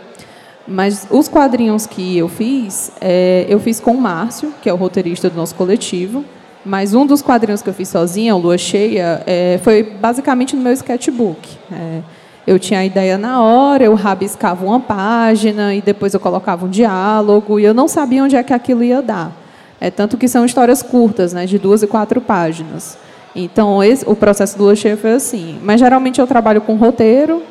[0.66, 4.76] Mas os quadrinhos que eu fiz, é, eu fiz com o Márcio, que é o
[4.76, 6.24] roteirista do nosso coletivo.
[6.64, 10.62] Mas um dos quadrinhos que eu fiz sozinha, o Lua Cheia, é, foi basicamente no
[10.62, 11.48] meu sketchbook.
[11.70, 12.00] É,
[12.44, 16.68] eu tinha a ideia na hora, eu rabiscava uma página e depois eu colocava um
[16.68, 19.32] diálogo e eu não sabia onde é que aquilo ia dar.
[19.80, 22.98] É tanto que são histórias curtas, né, de duas e quatro páginas.
[23.34, 25.58] Então, esse, o processo do Luxer foi assim.
[25.62, 27.42] Mas, geralmente, eu trabalho com roteiro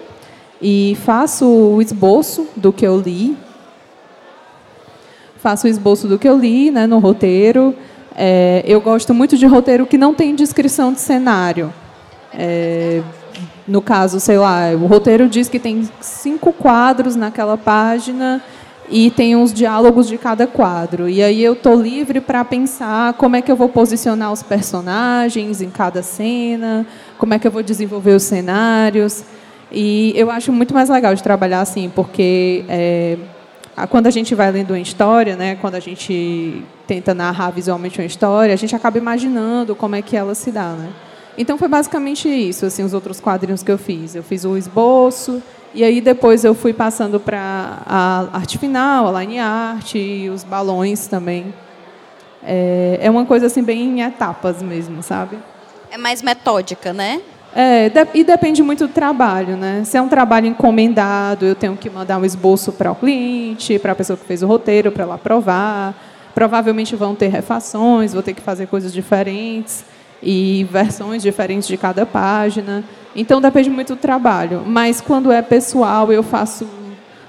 [0.62, 3.38] e faço o esboço do que eu li.
[5.38, 7.76] Faço o esboço do que eu li né, no roteiro.
[8.16, 11.74] É, eu gosto muito de roteiro que não tem descrição de cenário.
[12.34, 13.02] É,
[13.68, 18.42] no caso, sei lá, o roteiro diz que tem cinco quadros naquela página
[18.90, 21.10] e tem uns diálogos de cada quadro.
[21.10, 25.62] E aí eu estou livre para pensar como é que eu vou posicionar os personagens
[25.62, 26.86] em cada cena,
[27.18, 29.24] como é que eu vou desenvolver os cenários.
[29.78, 33.18] E eu acho muito mais legal de trabalhar assim, porque é,
[33.90, 38.06] quando a gente vai lendo uma história, né, quando a gente tenta narrar visualmente uma
[38.06, 40.70] história, a gente acaba imaginando como é que ela se dá.
[40.70, 40.90] Né?
[41.38, 44.16] Então foi basicamente isso, assim, os outros quadrinhos que eu fiz.
[44.16, 49.22] Eu fiz o esboço, e aí depois eu fui passando para a arte final, a
[49.22, 51.54] line art e os balões também.
[52.42, 55.38] É, é uma coisa assim bem em etapas mesmo, sabe?
[55.92, 57.20] É mais metódica, né?
[57.58, 59.82] É, e depende muito do trabalho, né?
[59.86, 63.94] Se é um trabalho encomendado, eu tenho que mandar um esboço para o cliente, para
[63.94, 65.96] a pessoa que fez o roteiro, para ela aprovar.
[66.34, 69.86] Provavelmente vão ter refações, vou ter que fazer coisas diferentes
[70.22, 72.84] e versões diferentes de cada página.
[73.16, 74.62] Então depende muito do trabalho.
[74.66, 76.68] Mas quando é pessoal, eu faço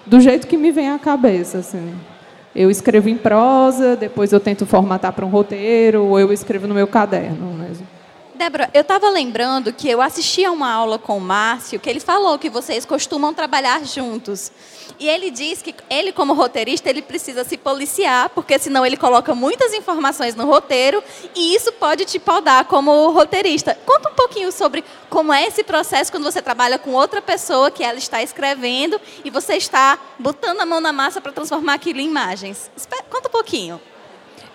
[0.04, 1.58] do jeito que me vem à cabeça.
[1.58, 1.94] Assim.
[2.52, 6.74] Eu escrevo em prosa, depois eu tento formatar para um roteiro, ou eu escrevo no
[6.74, 7.95] meu caderno mesmo.
[8.36, 12.00] Débora, eu estava lembrando que eu assisti a uma aula com o Márcio, que ele
[12.00, 14.52] falou que vocês costumam trabalhar juntos.
[14.98, 19.34] E ele diz que ele, como roteirista, ele precisa se policiar, porque senão ele coloca
[19.34, 21.02] muitas informações no roteiro
[21.34, 23.76] e isso pode te podar como roteirista.
[23.86, 27.82] Conta um pouquinho sobre como é esse processo quando você trabalha com outra pessoa que
[27.82, 32.06] ela está escrevendo e você está botando a mão na massa para transformar aquilo em
[32.06, 32.70] imagens.
[33.10, 33.80] Conta um pouquinho.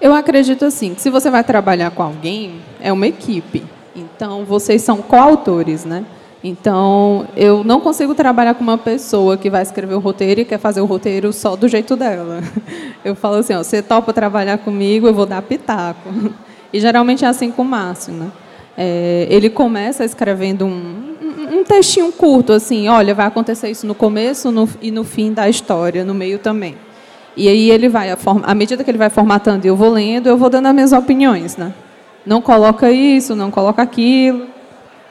[0.02, 3.64] Eu acredito assim, que se você vai trabalhar com alguém, é uma equipe.
[3.96, 6.04] Então, vocês são coautores, né?
[6.44, 10.58] Então, eu não consigo trabalhar com uma pessoa que vai escrever o roteiro e quer
[10.58, 12.42] fazer o roteiro só do jeito dela.
[13.06, 16.10] Eu falo assim, ó, você topa trabalhar comigo, eu vou dar pitaco.
[16.74, 18.32] E geralmente é assim com o Márcio, né?
[18.78, 21.18] É, ele começa escrevendo um,
[21.52, 25.50] um textinho curto, assim, olha, vai acontecer isso no começo no, e no fim da
[25.50, 26.78] história, no meio também.
[27.36, 28.10] E aí ele vai,
[28.44, 30.92] à medida que ele vai formatando e eu vou lendo, eu vou dando as minhas
[30.92, 31.74] opiniões, né?
[32.26, 34.48] Não coloca isso, não coloca aquilo.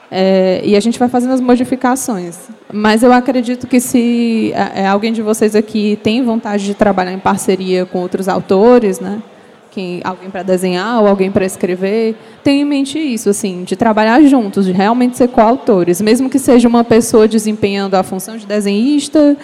[0.09, 2.37] É, e a gente vai fazendo as modificações.
[2.71, 7.13] Mas eu acredito que se é, é, alguém de vocês aqui tem vontade de trabalhar
[7.13, 9.21] em parceria com outros autores, né?
[9.71, 14.21] Quem, alguém para desenhar ou alguém para escrever, tenha em mente isso, assim, de trabalhar
[14.23, 19.37] juntos, de realmente ser coautores, mesmo que seja uma pessoa desempenhando a função de desenhista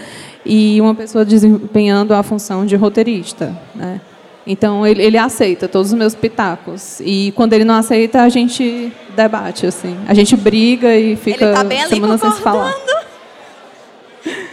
[0.46, 4.02] e uma pessoa desempenhando a função de roteirista, né?
[4.46, 7.02] Então ele, ele aceita todos os meus pitacos.
[7.02, 9.98] E quando ele não aceita, a gente debate assim.
[10.08, 12.72] A gente briga e fica Ele tá bem ali semana sem se falar.
[12.72, 13.08] concordando.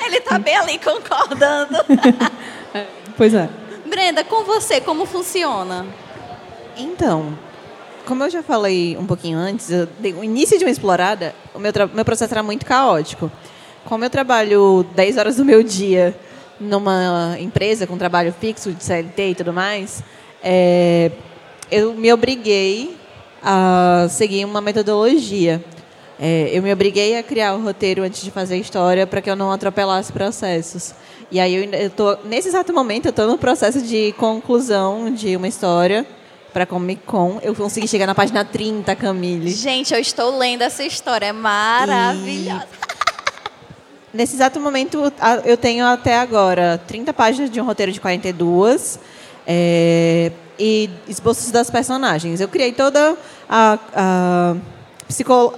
[0.06, 1.76] Ele tá bem ali concordando.
[3.16, 3.48] Pois é.
[3.94, 5.86] Brenda, com você, como funciona?
[6.76, 7.38] Então,
[8.04, 12.04] como eu já falei um pouquinho antes, o início de uma explorada, o meu, meu
[12.04, 13.30] processo era muito caótico.
[13.84, 16.12] Como eu trabalho 10 horas do meu dia
[16.58, 20.02] numa empresa com trabalho fixo de CLT e tudo mais,
[20.42, 21.12] é,
[21.70, 22.96] eu me obriguei
[23.40, 25.64] a seguir uma metodologia.
[26.18, 29.30] É, eu me obriguei a criar o roteiro antes de fazer a história para que
[29.30, 30.96] eu não atropelasse processos.
[31.34, 35.34] E aí eu, eu tô nesse exato momento eu estou no processo de conclusão de
[35.36, 36.06] uma história
[36.52, 37.40] para Comic Con.
[37.42, 39.50] Eu consegui chegar na página 30, Camille.
[39.50, 42.68] Gente, eu estou lendo essa história, é maravilhosa.
[44.12, 45.12] Nesse exato momento,
[45.44, 49.00] eu tenho até agora 30 páginas de um roteiro de 42
[49.44, 52.40] é, e esboços das personagens.
[52.40, 53.16] Eu criei toda
[53.48, 54.54] a, a
[55.08, 55.54] psico-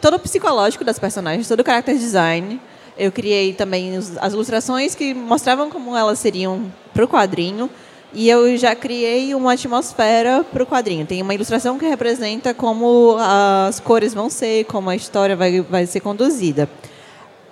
[0.00, 2.60] todo o psicológico das personagens, todo o character design.
[2.98, 7.70] Eu criei também as ilustrações que mostravam como elas seriam para o quadrinho.
[8.12, 11.06] E eu já criei uma atmosfera para o quadrinho.
[11.06, 15.86] Tem uma ilustração que representa como as cores vão ser, como a história vai, vai
[15.86, 16.68] ser conduzida.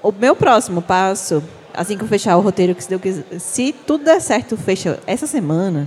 [0.03, 1.43] O meu próximo passo,
[1.75, 5.27] assim que eu fechar o roteiro, que se, quiser- se tudo der certo, fecha essa
[5.27, 5.87] semana,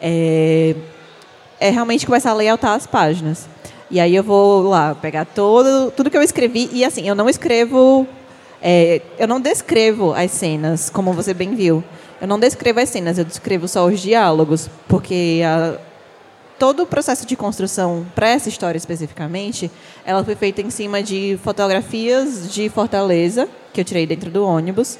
[0.00, 0.74] é,
[1.60, 3.46] é realmente começar a layoutar as páginas.
[3.88, 6.68] E aí eu vou lá pegar todo, tudo que eu escrevi.
[6.72, 8.06] E assim, eu não escrevo.
[8.62, 11.82] É, eu não descrevo as cenas, como você bem viu.
[12.20, 14.70] Eu não descrevo as cenas, eu descrevo só os diálogos.
[14.86, 15.76] Porque a,
[16.58, 19.68] todo o processo de construção para essa história especificamente,
[20.04, 24.96] ela foi feita em cima de fotografias de Fortaleza, que eu tirei dentro do ônibus,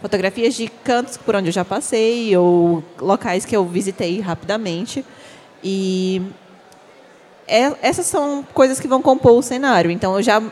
[0.00, 5.04] fotografias de cantos por onde eu já passei ou locais que eu visitei rapidamente.
[5.62, 6.22] E
[7.46, 9.90] é- essas são coisas que vão compor o cenário.
[9.90, 10.42] Então eu já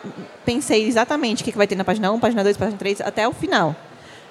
[0.45, 3.33] pensei exatamente o que vai ter na página 1, página 2, página 3, até o
[3.33, 3.75] final.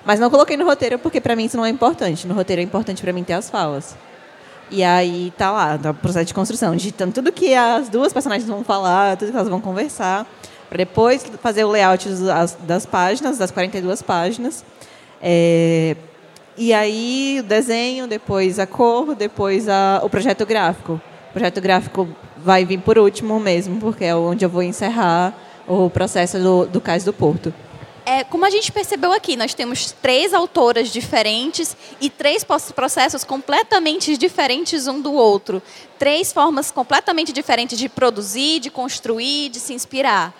[0.05, 2.27] Mas não coloquei no roteiro porque para mim isso não é importante.
[2.27, 3.95] No roteiro é importante para mim ter as falas.
[4.69, 8.47] E aí tá lá, tá o processo de construção, digitando tudo que as duas personagens
[8.49, 10.25] vão falar, tudo que elas vão conversar,
[10.69, 14.63] para depois fazer o layout dos- as- das páginas, das 42 páginas.
[15.21, 15.95] É,
[16.57, 20.93] e aí o desenho, depois a cor, depois a- o projeto gráfico.
[21.29, 22.07] O projeto gráfico
[22.43, 25.33] vai vir por último mesmo, porque é onde eu vou encerrar
[25.67, 27.53] o processo do, do Cais do Porto.
[28.03, 32.43] É, como a gente percebeu aqui, nós temos três autoras diferentes e três
[32.75, 35.61] processos completamente diferentes um do outro.
[35.99, 40.33] Três formas completamente diferentes de produzir, de construir, de se inspirar.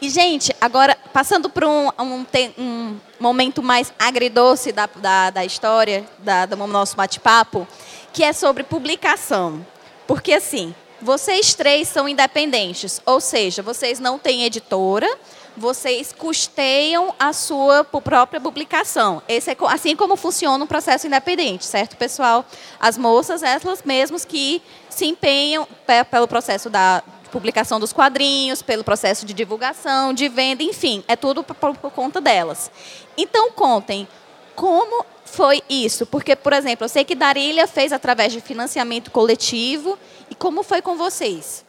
[0.00, 2.24] E, gente, agora, passando para um, um
[2.60, 7.66] um momento mais agridoce da, da, da história, da, do nosso bate-papo,
[8.12, 9.66] que é sobre publicação.
[10.06, 15.08] Porque, assim, vocês três são independentes, ou seja, vocês não têm editora,
[15.56, 19.22] vocês custeiam a sua própria publicação.
[19.28, 22.44] Esse é assim como funciona um processo independente, certo, pessoal?
[22.78, 28.84] As moças, elas mesmas que se empenham pe- pelo processo da publicação dos quadrinhos, pelo
[28.84, 32.70] processo de divulgação, de venda, enfim, é tudo por conta delas.
[33.16, 34.06] Então, contem
[34.54, 36.06] como foi isso?
[36.06, 39.98] Porque, por exemplo, eu sei que Darília fez através de financiamento coletivo.
[40.30, 41.64] E como foi com vocês?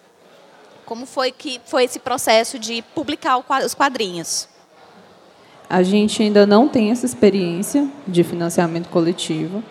[0.85, 4.47] Como foi que foi esse processo de publicar os quadrinhos?
[5.69, 9.63] A gente ainda não tem essa experiência de financiamento coletivo.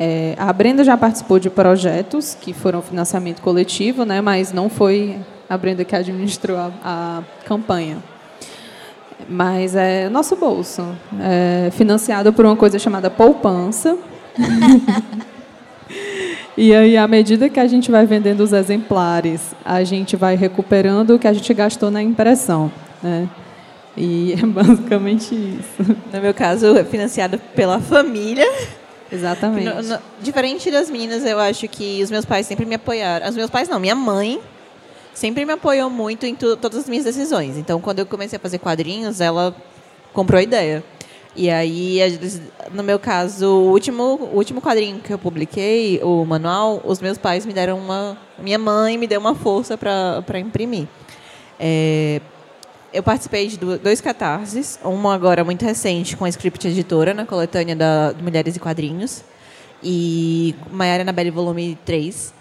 [0.00, 5.18] É, a Brenda já participou de projetos que foram financiamento coletivo, né, mas não foi
[5.48, 8.02] a Brenda que administrou a, a campanha.
[9.28, 10.86] Mas é nosso bolso,
[11.20, 13.96] é financiado por uma coisa chamada poupança.
[16.56, 21.10] E aí, à medida que a gente vai vendendo os exemplares, a gente vai recuperando
[21.14, 22.70] o que a gente gastou na impressão.
[23.00, 23.28] Né?
[23.96, 25.96] E é basicamente isso.
[26.12, 28.44] No meu caso, é financiado pela família.
[29.10, 29.66] Exatamente.
[29.66, 33.28] No- no- diferente das meninas, eu acho que os meus pais sempre me apoiaram.
[33.28, 34.40] Os meus pais não, minha mãe
[35.18, 37.56] sempre me apoiou muito em tu- todas as minhas decisões.
[37.56, 39.54] Então, quando eu comecei a fazer quadrinhos, ela
[40.12, 40.82] comprou a ideia.
[41.36, 41.98] E aí,
[42.72, 44.02] no meu caso, o último,
[44.32, 48.16] o último quadrinho que eu publiquei, o manual, os meus pais me deram uma.
[48.38, 50.86] Minha mãe me deu uma força para imprimir.
[51.60, 52.20] É,
[52.92, 57.76] eu participei de dois catarses, uma agora muito recente com a Script Editora, na coletânea
[57.76, 59.22] da Mulheres e Quadrinhos,
[59.82, 62.37] e Maiara Anabelle Volume 3.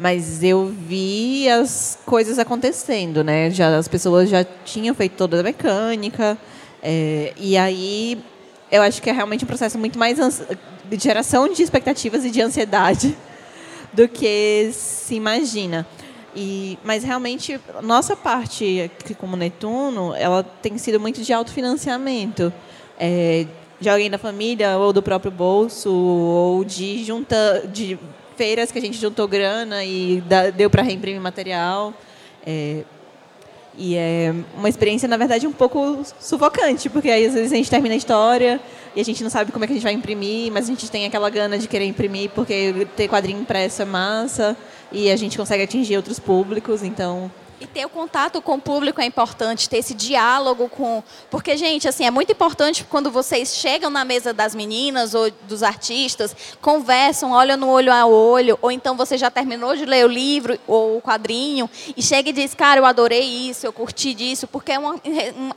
[0.00, 3.50] Mas eu vi as coisas acontecendo, né?
[3.50, 6.38] Já, as pessoas já tinham feito toda a mecânica,
[6.82, 8.18] é, e aí
[8.72, 12.40] eu acho que é realmente um processo muito mais de geração de expectativas e de
[12.40, 13.14] ansiedade
[13.92, 15.86] do que se imagina.
[16.34, 22.50] E, mas realmente nossa parte aqui como Netuno, ela tem sido muito de autofinanciamento.
[22.98, 23.44] É,
[23.78, 27.98] de alguém da família ou do próprio bolso ou de junta de
[28.40, 30.22] feiras que a gente juntou grana e
[30.56, 31.92] deu para reimprimir material.
[32.46, 32.84] É,
[33.76, 37.68] e é uma experiência, na verdade, um pouco sufocante, porque aí às vezes a gente
[37.68, 38.58] termina a história
[38.96, 40.90] e a gente não sabe como é que a gente vai imprimir, mas a gente
[40.90, 44.56] tem aquela gana de querer imprimir porque ter quadrinho impresso é massa
[44.90, 49.00] e a gente consegue atingir outros públicos, então e ter o contato com o público
[49.00, 51.02] é importante, ter esse diálogo com.
[51.30, 55.62] Porque, gente, assim, é muito importante quando vocês chegam na mesa das meninas ou dos
[55.62, 60.08] artistas, conversam, olham no olho a olho, ou então você já terminou de ler o
[60.08, 64.46] livro ou o quadrinho e chega e diz, cara, eu adorei isso, eu curti disso,
[64.46, 64.98] porque é, uma,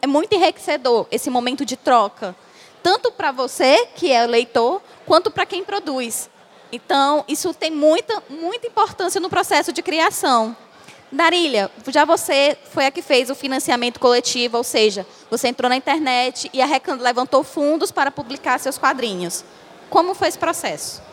[0.01, 2.35] é muito enriquecedor esse momento de troca.
[2.81, 6.29] Tanto para você, que é o leitor, quanto para quem produz.
[6.69, 10.57] Então, isso tem muita, muita importância no processo de criação.
[11.13, 15.76] Darília, já você foi a que fez o financiamento coletivo, ou seja, você entrou na
[15.76, 16.60] internet e
[16.99, 19.45] levantou fundos para publicar seus quadrinhos.
[19.91, 21.04] Como foi esse processo?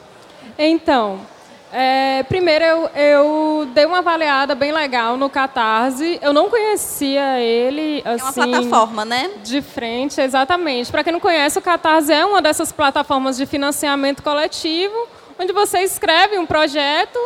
[0.59, 1.21] Então,
[1.71, 6.19] é, primeiro eu, eu, dei uma avaliada bem legal no Catarse.
[6.23, 8.09] Eu não conhecia ele assim.
[8.09, 9.31] É uma assim, plataforma, né?
[9.45, 10.91] De frente, exatamente.
[10.91, 15.07] Para quem não conhece, o Catarse é uma dessas plataformas de financiamento coletivo,
[15.39, 17.19] onde você escreve um projeto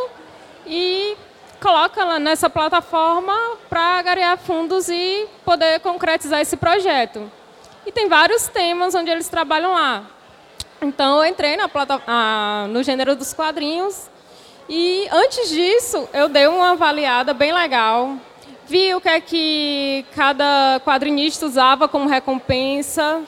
[0.67, 1.17] e
[1.64, 3.33] coloca nessa plataforma
[3.70, 7.33] para agregar fundos e poder concretizar esse projeto.
[7.87, 10.05] E tem vários temas onde eles trabalham lá.
[10.83, 14.11] Então, eu entrei na plata, ah, no gênero dos quadrinhos
[14.68, 18.14] e, antes disso, eu dei uma avaliada bem legal.
[18.66, 23.22] Vi o que é que cada quadrinista usava como recompensa,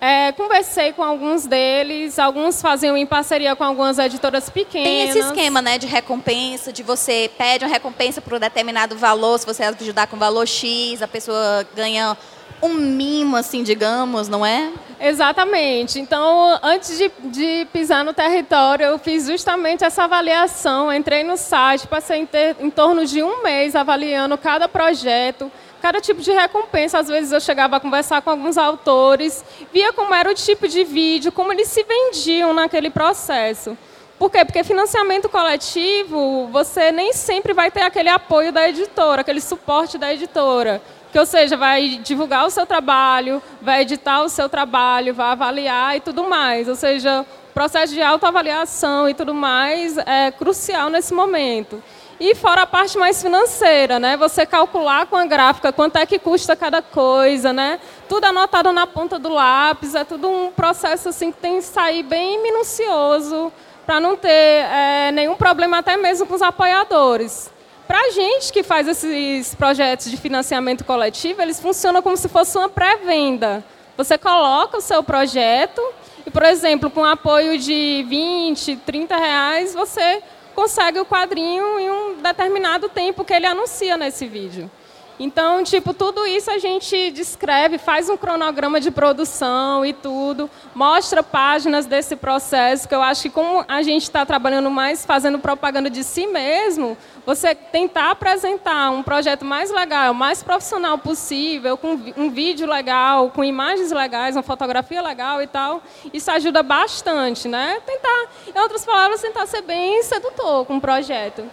[0.00, 4.86] é, conversei com alguns deles, alguns faziam em parceria com algumas editoras pequenas.
[4.86, 9.38] Tem esse esquema, né, de recompensa, de você pede uma recompensa por um determinado valor,
[9.38, 12.16] se você ajudar com valor X, a pessoa ganha
[12.62, 14.72] um mimo, assim, digamos, não é?
[15.00, 16.00] Exatamente.
[16.00, 20.92] Então, antes de, de pisar no território, eu fiz justamente essa avaliação.
[20.92, 25.50] Entrei no site, passei em, ter, em torno de um mês avaliando cada projeto,
[25.84, 26.98] cada tipo de recompensa.
[26.98, 30.82] Às vezes eu chegava a conversar com alguns autores, via como era o tipo de
[30.82, 33.76] vídeo, como eles se vendiam naquele processo.
[34.18, 34.46] Por quê?
[34.46, 40.10] Porque financiamento coletivo, você nem sempre vai ter aquele apoio da editora, aquele suporte da
[40.10, 40.80] editora.
[41.12, 45.98] Que, ou seja, vai divulgar o seu trabalho, vai editar o seu trabalho, vai avaliar
[45.98, 46.66] e tudo mais.
[46.66, 51.82] Ou seja, o processo de autoavaliação e tudo mais é crucial nesse momento.
[52.20, 54.16] E fora a parte mais financeira, né?
[54.16, 57.80] Você calcular com a gráfica quanto é que custa cada coisa, né?
[58.08, 62.02] Tudo anotado na ponta do lápis, é tudo um processo assim que tem que sair
[62.04, 63.52] bem minucioso
[63.84, 67.52] para não ter é, nenhum problema até mesmo com os apoiadores.
[67.86, 72.56] Para a gente que faz esses projetos de financiamento coletivo, eles funcionam como se fosse
[72.56, 73.62] uma pré-venda.
[73.96, 75.82] Você coloca o seu projeto
[76.26, 80.22] e, por exemplo, com apoio de 20, 30 reais, você
[80.54, 84.70] consegue o quadrinho em um determinado tempo que ele anuncia nesse vídeo.
[85.18, 91.22] Então, tipo, tudo isso a gente descreve, faz um cronograma de produção e tudo, mostra
[91.22, 95.88] páginas desse processo, que eu acho que como a gente está trabalhando mais fazendo propaganda
[95.88, 102.30] de si mesmo, você tentar apresentar um projeto mais legal, mais profissional possível, com um
[102.30, 105.80] vídeo legal, com imagens legais, uma fotografia legal e tal,
[106.12, 107.80] isso ajuda bastante, né?
[107.86, 111.44] Tentar, em outras palavras, tentar ser bem sedutor com o projeto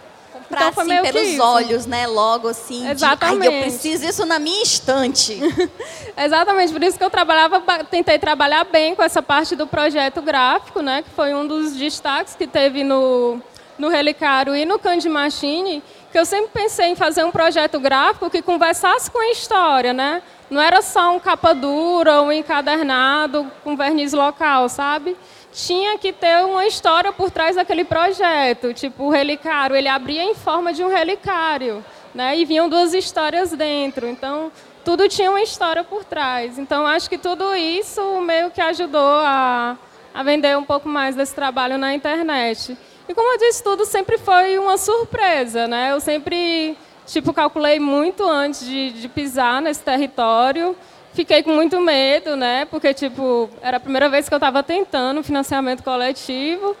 [0.42, 2.06] comprar então, assim pelos olhos, né?
[2.06, 2.88] Logo assim.
[2.88, 3.40] Exatamente.
[3.40, 5.38] De, Ai, eu preciso isso na minha estante.
[6.16, 10.82] Exatamente, por isso que eu trabalhava, tentei trabalhar bem com essa parte do projeto gráfico,
[10.82, 11.02] né?
[11.02, 13.40] Que foi um dos destaques que teve no,
[13.78, 18.28] no Relicário e no Candy Machine, que eu sempre pensei em fazer um projeto gráfico
[18.28, 20.22] que conversasse com a história, né?
[20.50, 25.16] Não era só um capa dura um encadernado com verniz local, sabe?
[25.52, 28.72] Tinha que ter uma história por trás daquele projeto.
[28.72, 31.84] Tipo, o relicário, ele abria em forma de um relicário,
[32.14, 32.36] né?
[32.36, 34.08] E vinham duas histórias dentro.
[34.08, 34.50] Então,
[34.84, 36.58] tudo tinha uma história por trás.
[36.58, 39.76] Então, acho que tudo isso meio que ajudou a,
[40.12, 42.76] a vender um pouco mais desse trabalho na internet.
[43.08, 45.92] E como eu disse, tudo sempre foi uma surpresa, né?
[45.92, 50.74] Eu sempre, tipo, calculei muito antes de, de pisar nesse território
[51.12, 52.64] fiquei com muito medo, né?
[52.66, 56.76] Porque, tipo, era a primeira vez que eu estava tentando financiamento coletivo.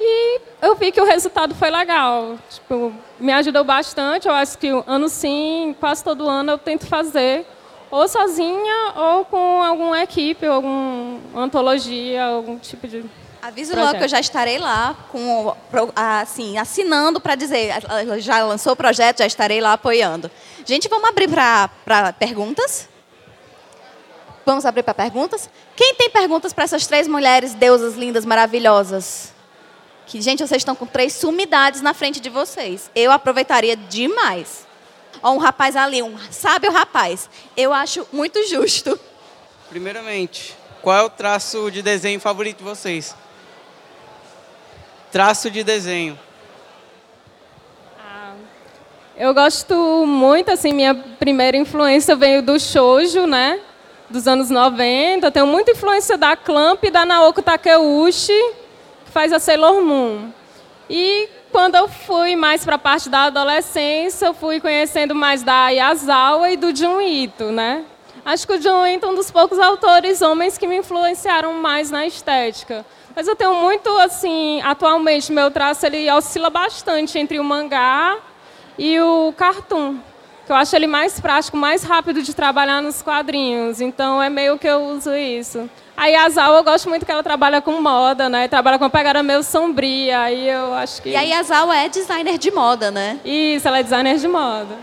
[0.00, 2.38] E eu vi que o resultado foi legal.
[2.48, 4.28] Tipo, me ajudou bastante.
[4.28, 7.46] Eu acho que ano sim, quase todo ano eu tento fazer.
[7.90, 13.04] Ou sozinha, ou com alguma equipe, alguma antologia, algum tipo de
[13.42, 15.54] Avise logo que eu já estarei lá, com,
[15.96, 17.72] assim, assinando para dizer,
[18.18, 20.30] já lançou o projeto, já estarei lá apoiando.
[20.66, 22.89] Gente, vamos abrir para perguntas?
[24.50, 25.48] Vamos abrir para perguntas?
[25.76, 29.32] Quem tem perguntas para essas três mulheres, deusas lindas, maravilhosas?
[30.08, 32.90] Que, gente, vocês estão com três sumidades na frente de vocês.
[32.92, 34.66] Eu aproveitaria demais.
[35.22, 37.30] Ó, um rapaz ali, um sábio rapaz.
[37.56, 38.98] Eu acho muito justo.
[39.68, 43.14] Primeiramente, qual é o traço de desenho favorito de vocês?
[45.12, 46.18] Traço de desenho.
[47.96, 48.34] Ah,
[49.16, 53.60] eu gosto muito, assim, minha primeira influência veio do shoujo, né?
[54.10, 55.30] Dos anos 90.
[55.30, 58.32] Tenho muita influência da Clamp e da Naoko Takeuchi
[59.04, 60.32] que faz a Sailor Moon.
[60.88, 65.68] E quando eu fui mais para a parte da adolescência, eu fui conhecendo mais da
[65.68, 67.84] Yazawa e do Jun Ito, né?
[68.24, 71.92] Acho que o Jun Ito é um dos poucos autores homens que me influenciaram mais
[71.92, 72.84] na estética.
[73.14, 78.18] Mas eu tenho muito, assim, atualmente, meu traço ele oscila bastante entre o mangá
[78.76, 80.09] e o cartoon.
[80.50, 83.80] Que eu acho ele mais prático, mais rápido de trabalhar nos quadrinhos.
[83.80, 85.70] Então, é meio que eu uso isso.
[85.96, 88.48] A Yasal, eu gosto muito que ela trabalha com moda, né?
[88.48, 91.10] Trabalha com uma pegada meio sombria, aí eu acho que...
[91.10, 93.20] E a Yasal é designer de moda, né?
[93.24, 94.74] Isso, ela é designer de moda.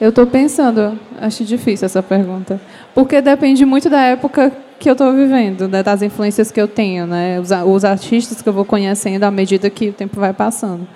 [0.00, 2.58] Eu estou pensando, acho difícil essa pergunta,
[2.94, 7.06] porque depende muito da época que eu estou vivendo, né, das influências que eu tenho,
[7.06, 10.88] né, os, os, artistas que eu vou conhecendo à medida que o tempo vai passando.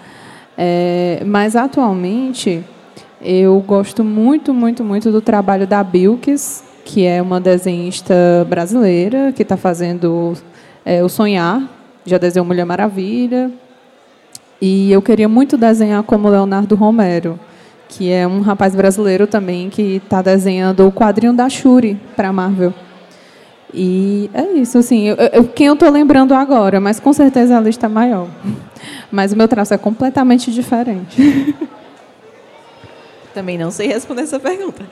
[0.57, 2.65] É, mas atualmente
[3.23, 8.15] eu gosto muito, muito, muito do trabalho da Bilkis, que é uma desenhista
[8.49, 10.35] brasileira que está fazendo
[10.85, 11.63] é, o Sonhar,
[12.05, 13.51] já desenhou Mulher Maravilha.
[14.61, 17.39] E eu queria muito desenhar como Leonardo Romero,
[17.89, 22.73] que é um rapaz brasileiro também que está desenhando o quadrinho da Shuri para Marvel.
[23.73, 27.61] E é isso, assim, eu, eu, quem eu estou lembrando agora, mas com certeza a
[27.61, 28.29] lista é maior.
[29.13, 31.61] Mas o meu traço é completamente diferente.
[33.35, 34.85] Também não sei responder essa pergunta.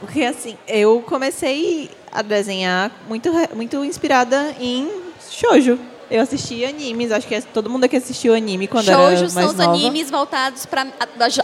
[0.00, 4.90] Porque, assim, eu comecei a desenhar muito, muito inspirada em
[5.30, 5.78] shoujo.
[6.10, 9.46] Eu assisti animes, acho que todo mundo aqui assistiu anime quando Shoujo era mais são
[9.46, 9.70] os nova.
[9.70, 10.86] animes voltados para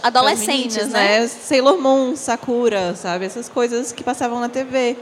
[0.03, 1.21] adolescentes, meninas, né?
[1.21, 1.27] né?
[1.27, 3.25] Sailor Moon, Sakura, sabe?
[3.25, 4.95] Essas coisas que passavam na TV.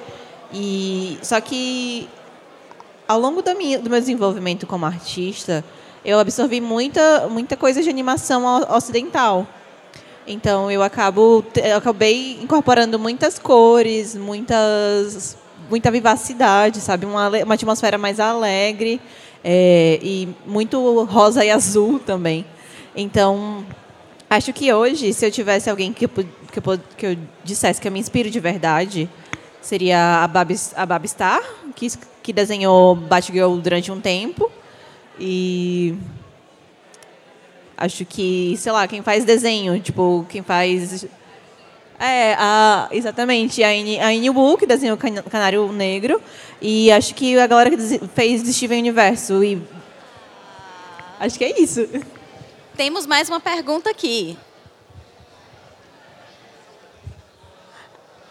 [0.54, 2.08] E só que
[3.06, 5.66] ao longo da minha, do meu desenvolvimento como artista,
[6.06, 9.45] eu absorvi muita muita coisa de animação ocidental.
[10.28, 15.38] Então eu acabo eu acabei incorporando muitas cores, muitas
[15.70, 19.02] muita vivacidade, sabe, uma, uma atmosfera mais alegre
[19.44, 22.46] é, e muito rosa e azul também.
[22.96, 23.66] Então
[24.30, 27.92] acho que hoje, se eu tivesse alguém que que eu, que eu dissesse que eu
[27.92, 29.10] me inspiro de verdade,
[29.62, 31.42] seria a Babi, a Babstar,
[31.76, 31.88] que
[32.22, 34.52] que desenhou Batgirl durante um tempo
[35.18, 35.96] e
[37.78, 41.06] Acho que, sei lá, quem faz desenho, tipo, quem faz.
[42.00, 46.20] É, a, exatamente, a Annie Wu, que desenhou o Canário Negro.
[46.60, 47.78] E acho que a galera que
[48.16, 49.44] fez Steven Universo.
[49.44, 49.62] E
[51.20, 51.88] acho que é isso.
[52.76, 54.38] Temos mais uma pergunta aqui.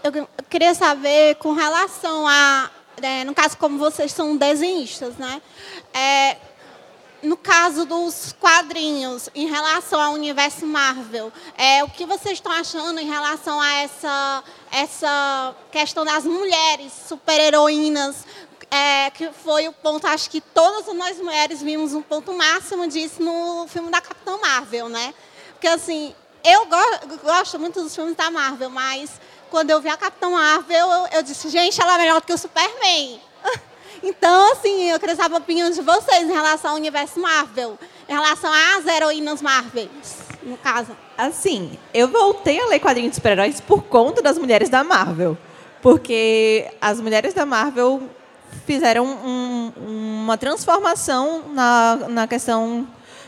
[0.03, 2.71] Eu queria saber com relação a,
[3.03, 5.43] é, no caso como vocês são desenhistas, né?
[5.93, 6.37] É,
[7.27, 13.01] no caso dos quadrinhos, em relação ao universo Marvel, é, o que vocês estão achando
[13.01, 18.25] em relação a essa, essa questão das mulheres super-heroínas,
[18.71, 23.21] é, que foi o ponto, acho que todas nós mulheres vimos um ponto máximo disso
[23.21, 25.13] no filme da Capitã Marvel, né?
[25.53, 26.15] Porque, assim,
[26.45, 29.21] eu go gosto muito dos filmes da Marvel, mas
[29.51, 32.33] quando eu vi a Capitã Marvel, eu, eu disse, gente, ela é melhor do que
[32.33, 33.21] o Superman.
[34.03, 37.79] Então, assim, eu queria saber a opinião de vocês em relação ao universo Marvel,
[38.09, 39.89] em relação às heroínas Marvel,
[40.43, 40.97] no caso.
[41.17, 45.37] Assim, eu voltei a ler quadrinhos de super-heróis por conta das mulheres da Marvel.
[45.83, 48.03] Porque as mulheres da Marvel
[48.67, 49.73] fizeram um,
[50.25, 52.87] uma transformação na, na questão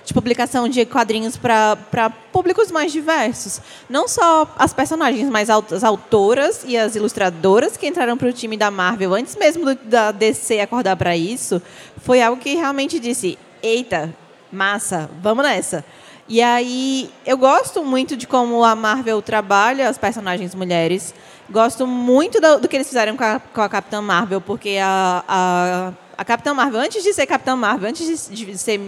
[0.09, 3.61] de publicação de quadrinhos para públicos mais diversos.
[3.91, 8.57] Não só as personagens, mas as autoras e as ilustradoras que entraram para o time
[8.57, 11.61] da Marvel antes mesmo da DC acordar para isso,
[11.99, 14.15] foi algo que realmente disse: eita,
[14.51, 15.85] massa, vamos nessa.
[16.27, 21.15] E aí, eu gosto muito de como a Marvel trabalha as personagens mulheres.
[21.51, 25.25] Gosto muito do, do que eles fizeram com a, com a Capitã Marvel, porque a,
[25.29, 28.81] a a Capitã Marvel, antes de ser Capitã Marvel, antes de, ser.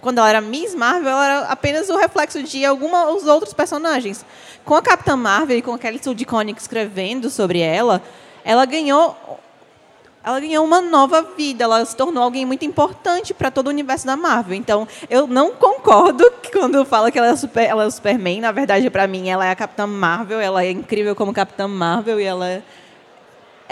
[0.00, 4.26] Quando ela era Miss Marvel, ela era apenas o reflexo de alguns outros personagens.
[4.64, 8.02] Com a Capitã Marvel e com aquele Sue DeConnick escrevendo sobre ela,
[8.44, 9.16] ela ganhou
[10.24, 14.06] ela ganhou uma nova vida, ela se tornou alguém muito importante para todo o universo
[14.06, 14.54] da Marvel.
[14.54, 18.52] Então, eu não concordo quando fala que ela é, super, ela é o Superman, na
[18.52, 22.24] verdade, para mim, ela é a Capitã Marvel, ela é incrível como Capitã Marvel e
[22.24, 22.62] ela é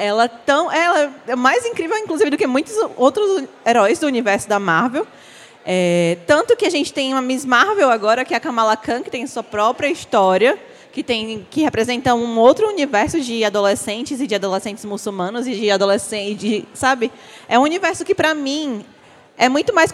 [0.02, 4.58] ela, tão, ela é mais incrível, inclusive, do que muitos outros heróis do universo da
[4.58, 5.06] Marvel.
[5.64, 9.02] É, tanto que a gente tem uma Miss Marvel agora, que é a Kamala Khan,
[9.02, 10.58] que tem sua própria história,
[10.92, 15.70] que, tem, que representa um outro universo de adolescentes e de adolescentes muçulmanos e de
[15.70, 17.12] adolescentes, sabe?
[17.48, 18.84] É um universo que, para mim,
[19.36, 19.92] é muito mais,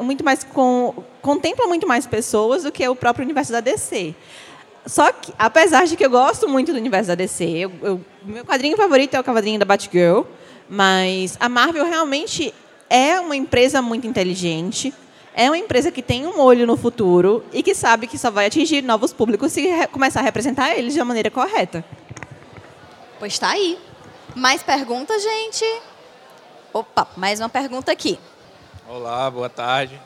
[0.00, 4.14] muito mais com, contempla muito mais pessoas do que o próprio universo da DC.
[4.88, 8.42] Só que, apesar de que eu gosto muito do universo da DC, eu, eu, meu
[8.42, 10.22] quadrinho favorito é o quadrinho da Batgirl,
[10.66, 12.54] mas a Marvel realmente
[12.88, 14.94] é uma empresa muito inteligente,
[15.34, 18.46] é uma empresa que tem um olho no futuro e que sabe que só vai
[18.46, 21.84] atingir novos públicos se começar a representar eles de uma maneira correta.
[23.18, 23.78] Pois está aí.
[24.34, 25.66] Mais perguntas, gente?
[26.72, 28.18] Opa, mais uma pergunta aqui.
[28.88, 30.00] Olá, boa tarde.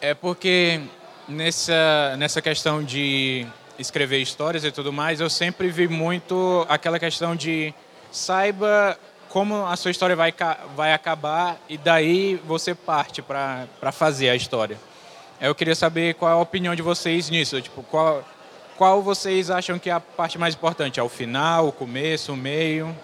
[0.00, 0.80] É porque
[1.28, 3.46] nessa, nessa questão de
[3.78, 7.72] escrever histórias e tudo mais, eu sempre vi muito aquela questão de
[8.10, 8.98] saiba
[9.28, 10.34] como a sua história vai,
[10.74, 14.78] vai acabar e daí você parte para fazer a história.
[15.40, 18.24] Eu queria saber qual a opinião de vocês nisso, tipo, qual,
[18.76, 20.98] qual vocês acham que é a parte mais importante?
[20.98, 22.96] É o final, o começo, o meio?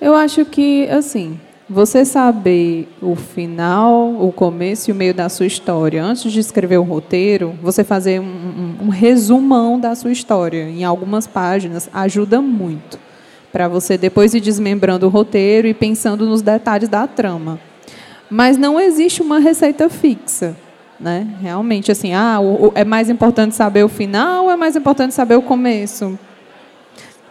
[0.00, 5.46] Eu acho que, assim, você saber o final, o começo e o meio da sua
[5.46, 10.68] história, antes de escrever o roteiro, você fazer um, um, um resumão da sua história
[10.68, 13.06] em algumas páginas ajuda muito
[13.50, 17.58] para você depois ir desmembrando o roteiro e pensando nos detalhes da trama.
[18.30, 20.54] Mas não existe uma receita fixa,
[21.00, 21.26] né?
[21.40, 25.14] Realmente assim, ah, o, o, é mais importante saber o final ou é mais importante
[25.14, 26.18] saber o começo?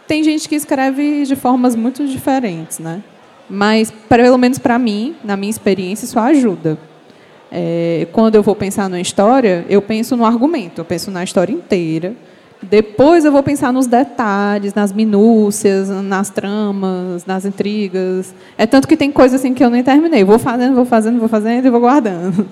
[0.06, 3.02] Tem gente que escreve de formas muito diferentes, né?
[3.48, 6.78] Mas, pelo menos para mim, na minha experiência, isso ajuda.
[7.50, 11.52] É, quando eu vou pensar numa história, eu penso no argumento, eu penso na história
[11.52, 12.14] inteira.
[12.62, 18.34] Depois eu vou pensar nos detalhes, nas minúcias, nas tramas, nas intrigas.
[18.56, 20.24] É tanto que tem coisa assim que eu nem terminei.
[20.24, 22.48] vou fazendo, vou fazendo, vou fazendo e vou guardando.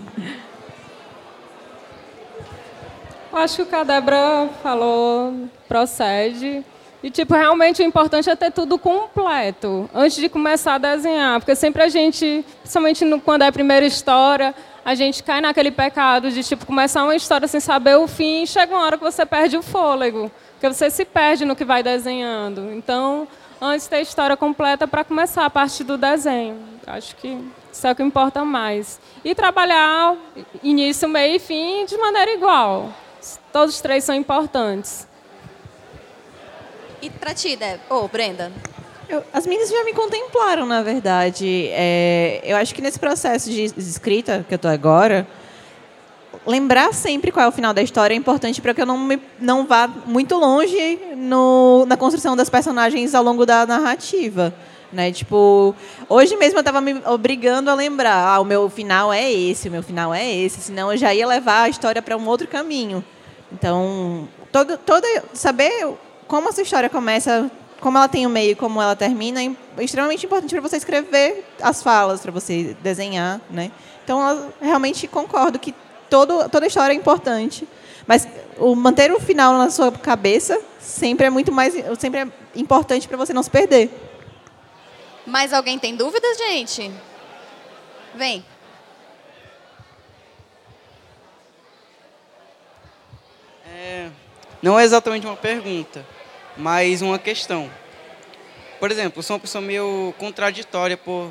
[3.33, 5.35] Acho que o Cadebra falou,
[5.67, 6.63] procede.
[7.05, 11.39] E, tipo, realmente o importante é ter tudo completo antes de começar a desenhar.
[11.39, 15.71] Porque sempre a gente, principalmente no, quando é a primeira história, a gente cai naquele
[15.71, 19.05] pecado de, tipo, começar uma história sem saber o fim e chega uma hora que
[19.05, 20.33] você perde o fôlego.
[20.53, 22.73] Porque você se perde no que vai desenhando.
[22.73, 23.29] Então,
[23.61, 26.57] antes ter a história completa para começar a parte do desenho.
[26.87, 27.37] Acho que
[27.71, 28.99] isso é o que importa mais.
[29.23, 30.17] E trabalhar
[30.63, 32.89] início, meio e fim de maneira igual.
[33.53, 35.07] Todos os três são importantes.
[37.05, 37.81] E para ti, Deb?
[37.91, 38.51] Ô, oh, Brenda?
[39.07, 41.69] Eu, as meninas já me contemplaram, na verdade.
[41.71, 45.29] É, eu acho que nesse processo de escrita que eu estou agora,
[46.47, 49.21] lembrar sempre qual é o final da história é importante para que eu não, me,
[49.39, 54.55] não vá muito longe no, na construção das personagens ao longo da narrativa.
[54.91, 55.13] Né?
[55.13, 55.77] Tipo,
[56.09, 59.71] hoje mesmo eu estava me obrigando a lembrar, ah, o meu final é esse, o
[59.71, 63.05] meu final é esse, senão eu já ia levar a história para um outro caminho.
[63.53, 65.87] Então, todo, toda, saber
[66.35, 70.27] como essa história começa, como ela tem o meio e como ela termina, é extremamente
[70.27, 73.71] importante para você escrever as falas, para você desenhar, né?
[74.03, 75.73] Então, eu realmente concordo que
[76.11, 77.69] todo, toda história é importante,
[78.05, 78.27] mas
[78.59, 83.17] o manter o final na sua cabeça sempre é muito mais, sempre é importante para
[83.17, 83.89] você não se perder.
[85.25, 86.91] Mais alguém tem dúvidas, gente?
[88.13, 88.45] Vem.
[93.73, 94.09] É,
[94.61, 96.05] não é exatamente uma pergunta,
[96.57, 97.71] mas uma questão.
[98.79, 101.31] Por exemplo, eu sou uma pessoa meio contraditória por.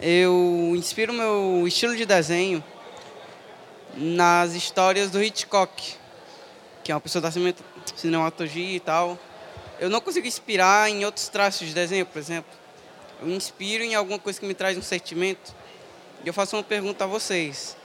[0.00, 2.62] Eu inspiro meu estilo de desenho
[3.94, 5.94] nas histórias do Hitchcock,
[6.82, 7.30] que é uma pessoa da
[7.94, 9.18] cinematologia e tal.
[9.78, 12.50] Eu não consigo inspirar em outros traços de desenho, por exemplo.
[13.20, 15.54] Eu inspiro em alguma coisa que me traz um sentimento.
[16.24, 17.76] E eu faço uma pergunta a vocês.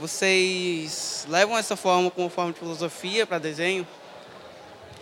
[0.00, 3.86] Vocês levam essa forma como forma de filosofia para desenho?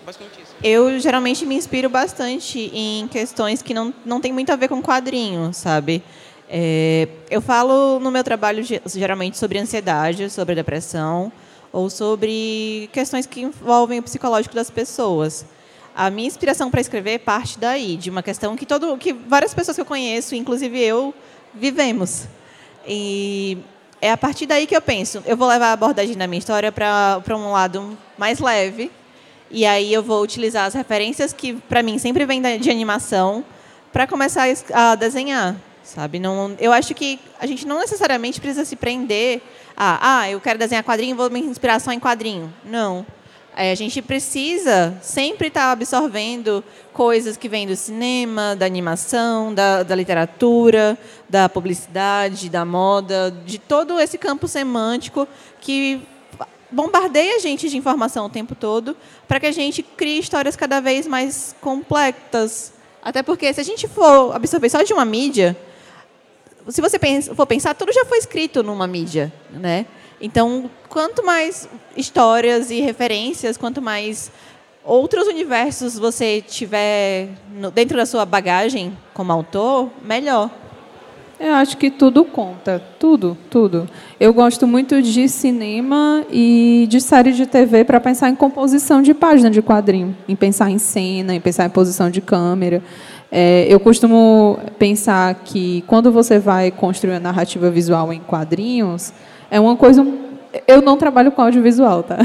[0.07, 0.55] Basicamente isso.
[0.62, 4.82] Eu geralmente me inspiro bastante em questões que não, não tem muito a ver com
[4.82, 6.03] quadrinho, sabe?
[6.49, 11.30] É, eu falo no meu trabalho geralmente sobre ansiedade, sobre depressão
[11.70, 15.44] ou sobre questões que envolvem o psicológico das pessoas.
[15.94, 19.76] A minha inspiração para escrever parte daí, de uma questão que todo, que várias pessoas
[19.76, 21.12] que eu conheço, inclusive eu,
[21.53, 22.26] vivemos.
[22.86, 23.59] E
[24.01, 26.70] é a partir daí que eu penso, eu vou levar a abordagem da minha história
[26.70, 28.90] para um lado mais leve
[29.51, 33.44] E aí eu vou utilizar as referências que, para mim, sempre vêm de animação
[33.92, 36.18] para começar a desenhar, sabe?
[36.18, 39.40] Não, eu acho que a gente não necessariamente precisa se prender
[39.76, 42.53] a, ah, eu quero desenhar quadrinho, vou me inspirar só em quadrinho.
[42.64, 43.07] Não.
[43.59, 49.55] É, a gente precisa sempre estar tá absorvendo coisas que vêm do cinema, da animação,
[49.55, 55.27] da, da, literatura, da publicidade, da moda, de todo esse campo semântico
[55.59, 56.03] que
[56.71, 58.95] bombardeia a gente de informação o tempo todo
[59.27, 62.75] para que a gente crie histórias cada vez mais complexas.
[63.03, 65.57] Até porque se a gente for absorver só de uma mídia,
[66.69, 66.99] se você
[67.35, 69.87] for pensar, tudo já foi escrito numa mídia, né?
[70.21, 74.31] Então, quanto mais histórias e referências, quanto mais
[74.85, 77.29] outros universos você tiver
[77.75, 80.51] dentro da sua bagagem como autor, melhor.
[81.39, 83.87] Eu acho que tudo conta, tudo, tudo.
[84.19, 89.12] Eu gosto muito de cinema e de série de TV para pensar em composição de
[89.12, 92.83] página de quadrinho, em pensar em cena, em pensar em posição de câmera.
[93.31, 99.12] É, eu costumo pensar que quando você vai construir a narrativa visual em quadrinhos,
[99.51, 100.07] é uma coisa.
[100.66, 102.18] Eu não trabalho com audiovisual, tá?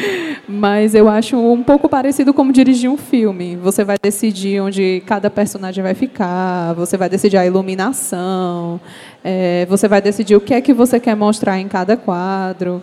[0.48, 3.56] Mas eu acho um pouco parecido como dirigir um filme.
[3.56, 8.80] Você vai decidir onde cada personagem vai ficar, você vai decidir a iluminação,
[9.22, 12.82] é, você vai decidir o que é que você quer mostrar em cada quadro.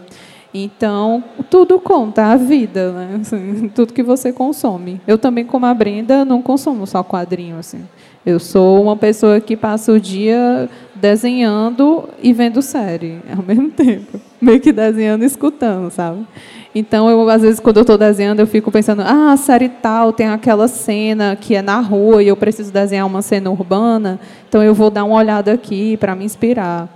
[0.53, 3.19] Então, tudo conta, a vida, né?
[3.21, 4.99] Assim, tudo que você consome.
[5.07, 7.57] Eu também, como a Brenda, não consumo só quadrinho.
[7.57, 7.87] Assim.
[8.25, 10.69] Eu sou uma pessoa que passa o dia
[11.01, 14.21] desenhando e vendo série ao mesmo tempo.
[14.39, 16.25] Meio que desenhando e escutando, sabe?
[16.73, 20.13] Então, eu, às vezes, quando eu estou desenhando, eu fico pensando, ah, a série tal
[20.13, 24.63] tem aquela cena que é na rua e eu preciso desenhar uma cena urbana, então
[24.63, 26.87] eu vou dar uma olhada aqui para me inspirar.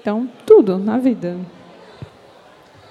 [0.00, 1.36] Então, tudo na vida.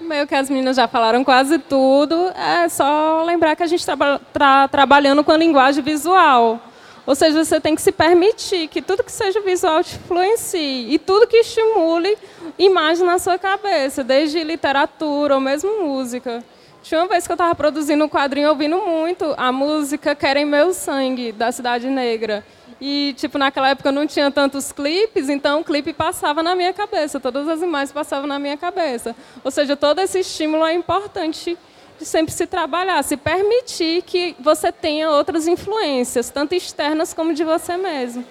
[0.01, 4.19] Meio que as meninas já falaram quase tudo, é só lembrar que a gente está
[4.33, 6.59] tra trabalhando com a linguagem visual.
[7.05, 10.97] Ou seja, você tem que se permitir que tudo que seja visual te influencie e
[10.97, 12.17] tudo que estimule
[12.57, 16.43] imagem na sua cabeça, desde literatura ou mesmo música.
[16.81, 20.73] Tinha uma vez que eu estava produzindo um quadrinho ouvindo muito a música Querem Meu
[20.73, 22.45] Sangue, da Cidade Negra.
[22.79, 27.19] E, tipo, naquela época não tinha tantos clipes, então o clipe passava na minha cabeça,
[27.19, 29.15] todas as imagens passavam na minha cabeça.
[29.43, 31.57] Ou seja, todo esse estímulo é importante
[32.01, 37.77] sempre se trabalhar, se permitir que você tenha outras influências, tanto externas como de você
[37.77, 38.25] mesmo.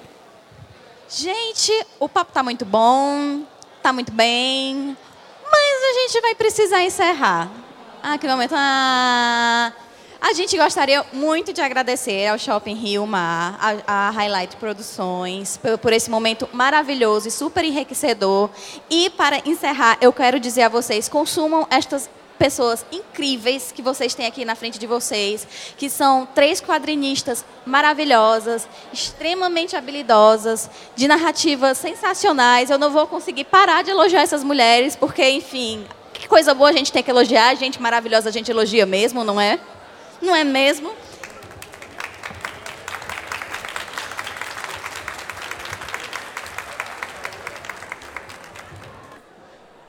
[1.08, 3.42] Gente, o papo está muito bom,
[3.76, 4.96] está muito bem,
[5.50, 7.50] mas a gente vai precisar encerrar.
[8.02, 8.54] Ah, que momento.
[8.56, 9.72] Ah,
[10.20, 15.76] a gente gostaria muito de agradecer ao Shopping Rio Mar, a, a Highlight Produções, por,
[15.76, 18.48] por, esse momento maravilhoso e super enriquecedor.
[18.88, 22.08] E para encerrar, eu quero dizer a vocês: consumam estas
[22.39, 28.68] pessoas incríveis que vocês têm aqui na frente de vocês, que são três quadrinistas maravilhosas,
[28.93, 32.70] extremamente habilidosas, de narrativas sensacionais.
[32.70, 36.72] Eu não vou conseguir parar de elogiar essas mulheres, porque, enfim, que coisa boa a
[36.72, 39.59] gente tem que elogiar, gente maravilhosa a gente elogia mesmo, não é?
[40.20, 40.93] Não é mesmo?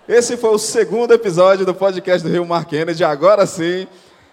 [0.07, 3.03] Esse foi o segundo episódio do podcast do Rio Mar Kennedy.
[3.03, 3.87] Agora sim,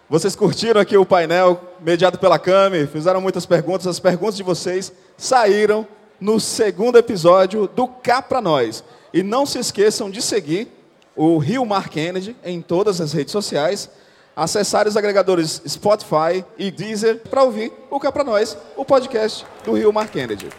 [0.06, 3.86] vocês curtiram aqui o painel mediado pela Cami, fizeram muitas perguntas.
[3.86, 5.88] As perguntas de vocês saíram
[6.20, 8.84] no segundo episódio do Cá Pra Nós.
[9.14, 10.68] E não se esqueçam de seguir
[11.16, 13.88] o Rio Mar Kennedy em todas as redes sociais,
[14.36, 19.72] acessar os agregadores Spotify e Deezer para ouvir o Cá Pra Nós, o podcast do
[19.72, 20.50] Rio Mar Kennedy.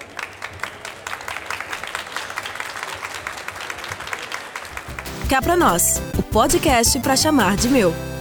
[5.33, 8.12] Cá Pra Nós, o podcast para chamar de meu.